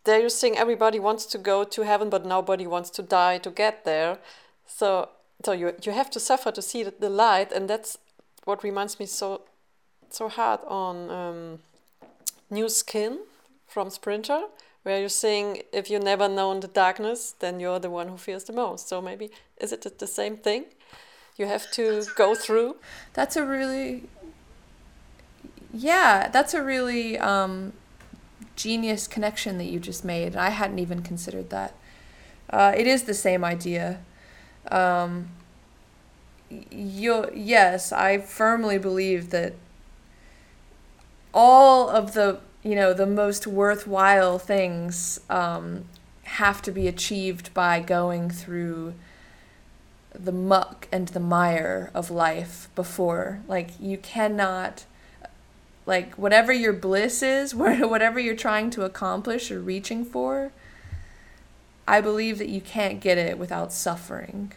there 0.04 0.20
you 0.20 0.30
sing, 0.30 0.58
"Everybody 0.58 1.00
wants 1.00 1.26
to 1.28 1.38
go 1.38 1.64
to 1.64 1.82
heaven, 1.84 2.10
but 2.10 2.26
nobody 2.26 2.68
wants 2.68 2.90
to 2.92 3.02
die 3.02 3.38
to 3.40 3.50
get 3.50 3.86
there." 3.86 4.20
So, 4.68 5.10
so 5.46 5.52
you 5.52 5.76
you 5.84 5.92
have 5.92 6.10
to 6.12 6.20
suffer 6.20 6.52
to 6.52 6.62
see 6.62 6.84
the, 6.84 7.10
light, 7.10 7.52
and 7.52 7.70
that's 7.70 7.98
what 8.46 8.64
reminds 8.64 9.00
me 9.00 9.06
so 9.06 9.42
so 10.10 10.30
hard 10.30 10.60
on 10.68 11.10
um, 11.10 11.60
"New 12.50 12.70
Skin" 12.70 13.20
from 13.68 13.90
Sprinter 13.90 14.44
where 14.84 15.00
you 15.00 15.10
sing 15.10 15.64
if 15.72 15.90
you 15.90 15.98
never 15.98 16.30
known 16.30 16.60
the 16.60 16.68
darkness 16.68 17.36
then 17.40 17.60
you're 17.60 17.80
the 17.80 17.90
one 17.90 18.10
who 18.10 18.18
fears 18.18 18.44
the 18.44 18.54
most 18.54 18.88
so 18.88 19.02
maybe 19.02 19.32
is 19.60 19.72
it 19.72 20.00
the 20.00 20.08
same 20.08 20.38
thing 20.38 20.66
you 21.38 21.48
have 21.48 21.72
to 21.72 22.04
go 22.16 22.36
through 22.36 22.76
that's 23.14 23.36
a 23.36 23.46
really 23.46 24.04
yeah 25.74 26.28
that's 26.28 26.54
a 26.54 26.62
really 26.62 27.18
um, 27.18 27.74
genius 28.56 29.08
connection 29.08 29.58
that 29.58 29.66
you 29.66 29.80
just 29.80 30.06
made. 30.06 30.36
I 30.36 30.50
hadn't 30.50 30.80
even 30.80 31.02
considered 31.02 31.50
that. 31.50 31.76
Uh, 32.50 32.74
it 32.76 32.88
is 32.88 33.04
the 33.04 33.14
same 33.14 33.44
idea. 33.44 34.00
Um, 34.70 35.30
you 36.70 37.30
yes 37.34 37.92
i 37.92 38.16
firmly 38.20 38.78
believe 38.78 39.32
that 39.32 39.54
all 41.34 41.90
of 41.90 42.14
the 42.14 42.40
you 42.62 42.76
know 42.76 42.94
the 42.94 43.08
most 43.08 43.48
worthwhile 43.48 44.38
things 44.38 45.20
um, 45.30 45.86
have 46.24 46.62
to 46.62 46.72
be 46.72 46.88
achieved 46.88 47.54
by 47.54 47.80
going 47.80 48.30
through 48.30 48.94
the 50.14 50.32
muck 50.32 50.88
and 50.92 51.10
the 51.10 51.20
mire 51.20 51.92
of 51.94 52.12
life 52.12 52.70
before. 52.76 53.42
Like 53.48 53.72
you 53.80 53.98
cannot 53.98 54.86
like 55.86 56.14
whatever 56.16 56.52
your 56.52 56.74
bliss 56.74 57.22
is 57.22 57.54
whatever 57.56 58.20
you're 58.20 58.36
trying 58.36 58.70
to 58.70 58.84
accomplish 58.84 59.52
or 59.52 59.60
reaching 59.60 60.04
for 60.06 60.52
i 61.88 62.00
believe 62.00 62.38
that 62.38 62.50
you 62.50 62.62
can't 62.62 63.00
get 63.00 63.18
it 63.18 63.38
without 63.38 63.72
suffering 63.72 64.54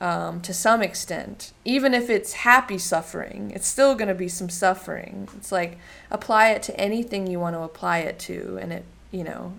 um, 0.00 0.40
to 0.40 0.54
some 0.54 0.82
extent. 0.82 1.52
Even 1.64 1.92
if 1.92 2.08
it's 2.08 2.32
happy 2.32 2.78
suffering, 2.78 3.52
it's 3.54 3.66
still 3.66 3.94
going 3.94 4.08
to 4.08 4.14
be 4.14 4.28
some 4.28 4.48
suffering. 4.48 5.28
It's 5.36 5.52
like 5.52 5.78
apply 6.10 6.50
it 6.50 6.62
to 6.64 6.80
anything 6.80 7.26
you 7.26 7.38
want 7.38 7.54
to 7.54 7.60
apply 7.60 7.98
it 7.98 8.18
to, 8.20 8.58
and 8.60 8.72
it, 8.72 8.84
you 9.10 9.22
know, 9.22 9.52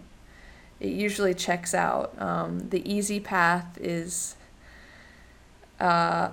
it 0.79 0.89
usually 0.89 1.35
checks 1.35 1.73
out. 1.73 2.19
Um, 2.19 2.69
the 2.69 2.91
easy 2.91 3.19
path 3.19 3.77
is, 3.79 4.35
uh, 5.79 6.31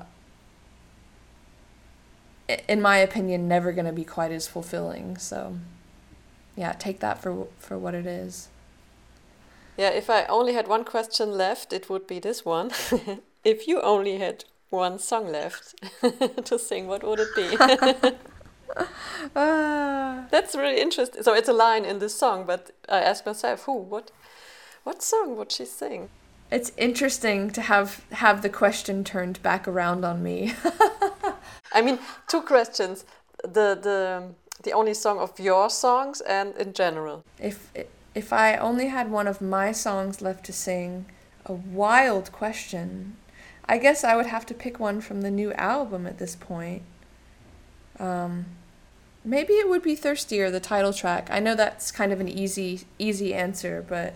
in 2.69 2.81
my 2.81 2.99
opinion, 2.99 3.49
never 3.49 3.73
going 3.73 3.87
to 3.87 3.93
be 3.93 4.05
quite 4.05 4.33
as 4.33 4.47
fulfilling. 4.47 5.17
So, 5.19 5.59
yeah, 6.57 6.73
take 6.73 7.01
that 7.01 7.21
for 7.21 7.47
for 7.59 7.79
what 7.79 7.95
it 7.95 8.07
is. 8.07 8.49
Yeah, 9.77 9.91
if 9.91 10.11
I 10.11 10.25
only 10.25 10.55
had 10.55 10.67
one 10.67 10.85
question 10.85 11.31
left, 11.33 11.73
it 11.73 11.89
would 11.89 12.07
be 12.07 12.19
this 12.19 12.45
one. 12.45 12.73
if 13.45 13.69
you 13.69 13.81
only 13.81 14.19
had 14.19 14.45
one 14.71 14.99
song 14.99 15.31
left 15.31 15.75
to 16.45 16.59
sing, 16.59 16.89
what 16.89 17.05
would 17.05 17.21
it 17.21 17.35
be? 17.37 17.57
Ah. 19.35 20.27
That's 20.31 20.57
really 20.57 20.81
interesting. 20.81 21.23
So 21.23 21.33
it's 21.33 21.49
a 21.49 21.53
line 21.53 21.85
in 21.85 22.01
this 22.01 22.15
song, 22.15 22.45
but 22.45 22.73
I 22.89 23.01
asked 23.01 23.25
myself, 23.25 23.63
who, 23.63 23.77
what, 23.77 24.11
what 24.83 25.03
song 25.03 25.37
would 25.37 25.53
she 25.53 25.65
sing? 25.65 26.11
It's 26.51 26.73
interesting 26.77 27.51
to 27.51 27.61
have 27.61 28.05
have 28.11 28.41
the 28.41 28.49
question 28.49 29.05
turned 29.05 29.43
back 29.43 29.69
around 29.69 30.05
on 30.05 30.23
me. 30.23 30.55
I 31.73 31.83
mean, 31.83 31.99
two 32.27 32.43
questions: 32.43 33.05
the 33.43 33.79
the 33.81 34.25
the 34.63 34.73
only 34.73 34.95
song 34.95 35.19
of 35.19 35.39
your 35.39 35.71
songs, 35.71 36.21
and 36.23 36.57
in 36.57 36.73
general. 36.73 37.25
If 37.39 37.73
if 38.15 38.33
I 38.33 38.57
only 38.57 38.89
had 38.89 39.11
one 39.11 39.29
of 39.29 39.41
my 39.41 39.73
songs 39.73 40.21
left 40.21 40.45
to 40.47 40.53
sing, 40.53 41.07
a 41.47 41.53
wild 41.53 42.33
question. 42.33 43.17
I 43.71 43.79
guess 43.79 44.03
I 44.03 44.17
would 44.17 44.27
have 44.27 44.47
to 44.47 44.55
pick 44.55 44.81
one 44.81 45.01
from 45.01 45.21
the 45.21 45.31
new 45.31 45.53
album 45.53 46.07
at 46.07 46.19
this 46.19 46.35
point. 46.35 46.83
Um, 47.99 48.47
maybe 49.25 49.55
it 49.55 49.69
would 49.69 49.83
be 49.83 49.95
Thirstier, 49.95 50.51
the 50.51 50.61
title 50.61 50.93
track. 50.93 51.29
I 51.31 51.39
know 51.39 51.55
that's 51.55 51.91
kind 51.91 52.13
of 52.13 52.21
an 52.21 52.29
easy 52.29 52.81
easy 52.99 53.35
answer, 53.35 53.85
but 53.87 54.15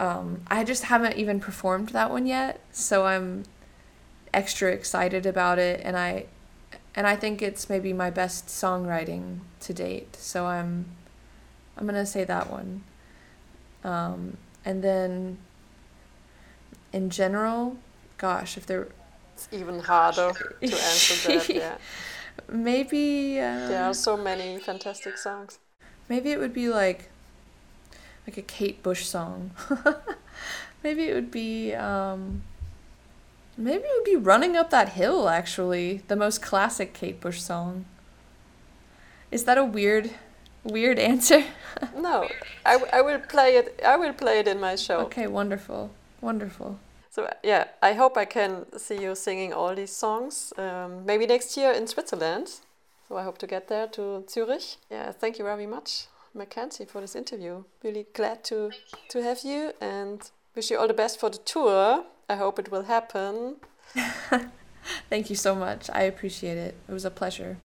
um, 0.00 0.42
I 0.48 0.64
just 0.64 0.84
haven't 0.84 1.16
even 1.16 1.40
performed 1.40 1.90
that 1.90 2.10
one 2.10 2.26
yet, 2.26 2.60
so 2.72 3.06
I'm 3.06 3.44
extra 4.32 4.70
excited 4.70 5.26
about 5.26 5.58
it, 5.58 5.80
and 5.84 5.96
I 5.96 6.26
and 6.94 7.06
I 7.06 7.16
think 7.16 7.42
it's 7.42 7.68
maybe 7.68 7.92
my 7.92 8.10
best 8.10 8.46
songwriting 8.46 9.40
to 9.60 9.72
date. 9.72 10.16
So 10.16 10.46
I'm 10.46 10.86
I'm 11.76 11.86
gonna 11.86 12.06
say 12.06 12.24
that 12.24 12.50
one. 12.50 12.82
Um, 13.84 14.36
and 14.64 14.82
then 14.82 15.38
in 16.92 17.10
general, 17.10 17.76
gosh, 18.18 18.56
if 18.56 18.66
there. 18.66 18.88
It's 19.34 19.48
even 19.52 19.78
harder 19.80 20.32
to 20.32 20.64
answer 20.66 21.28
that. 21.28 21.48
Yeah. 21.54 21.76
Maybe. 22.48 23.40
Um, 23.40 23.68
there 23.68 23.84
are 23.84 23.94
so 23.94 24.16
many 24.16 24.58
fantastic 24.58 25.18
songs. 25.18 25.58
Maybe 26.08 26.32
it 26.32 26.38
would 26.38 26.52
be 26.52 26.68
like, 26.68 27.10
like 28.26 28.36
a 28.36 28.42
Kate 28.42 28.82
Bush 28.82 29.04
song. 29.04 29.52
maybe 30.82 31.04
it 31.08 31.14
would 31.14 31.30
be. 31.30 31.74
Um, 31.74 32.42
maybe 33.58 33.84
it 33.84 33.92
would 33.96 34.04
be 34.04 34.16
"Running 34.16 34.56
Up 34.56 34.70
That 34.70 34.90
Hill." 34.90 35.28
Actually, 35.28 36.02
the 36.08 36.16
most 36.16 36.40
classic 36.40 36.94
Kate 36.94 37.20
Bush 37.20 37.40
song. 37.40 37.84
Is 39.30 39.44
that 39.44 39.58
a 39.58 39.64
weird, 39.64 40.10
weird 40.64 40.98
answer? 41.12 41.44
no, 41.96 42.28
I, 42.64 42.78
I 42.92 43.00
will 43.02 43.18
play 43.18 43.56
it. 43.56 43.80
I 43.84 43.96
will 43.96 44.14
play 44.14 44.38
it 44.38 44.48
in 44.48 44.60
my 44.60 44.76
show. 44.76 45.00
Okay, 45.00 45.26
wonderful, 45.26 45.90
wonderful. 46.20 46.78
So 47.10 47.28
yeah, 47.42 47.64
I 47.82 47.94
hope 47.94 48.16
I 48.16 48.24
can 48.24 48.66
see 48.78 49.02
you 49.02 49.14
singing 49.14 49.52
all 49.52 49.74
these 49.74 49.92
songs. 49.94 50.52
Um, 50.56 51.04
maybe 51.04 51.26
next 51.26 51.56
year 51.56 51.72
in 51.72 51.86
Switzerland. 51.86 52.48
So 53.08 53.16
I 53.16 53.22
hope 53.22 53.38
to 53.38 53.46
get 53.46 53.68
there 53.68 53.86
to 53.88 54.24
Zurich. 54.28 54.76
Yeah, 54.90 55.12
thank 55.12 55.38
you 55.38 55.44
very 55.44 55.66
much, 55.66 56.06
Mackenzie, 56.34 56.84
for 56.84 57.00
this 57.00 57.16
interview. 57.16 57.64
Really 57.82 58.06
glad 58.12 58.44
to 58.44 58.70
to 59.08 59.22
have 59.22 59.40
you 59.44 59.72
and 59.80 60.30
wish 60.54 60.70
you 60.70 60.78
all 60.78 60.86
the 60.86 60.94
best 60.94 61.18
for 61.18 61.30
the 61.30 61.38
tour. 61.38 62.04
I 62.28 62.36
hope 62.36 62.58
it 62.58 62.70
will 62.70 62.82
happen. 62.82 63.56
thank 65.10 65.30
you 65.30 65.36
so 65.36 65.54
much. 65.54 65.88
I 65.92 66.02
appreciate 66.02 66.58
it. 66.58 66.74
It 66.88 66.92
was 66.92 67.04
a 67.04 67.10
pleasure. 67.10 67.58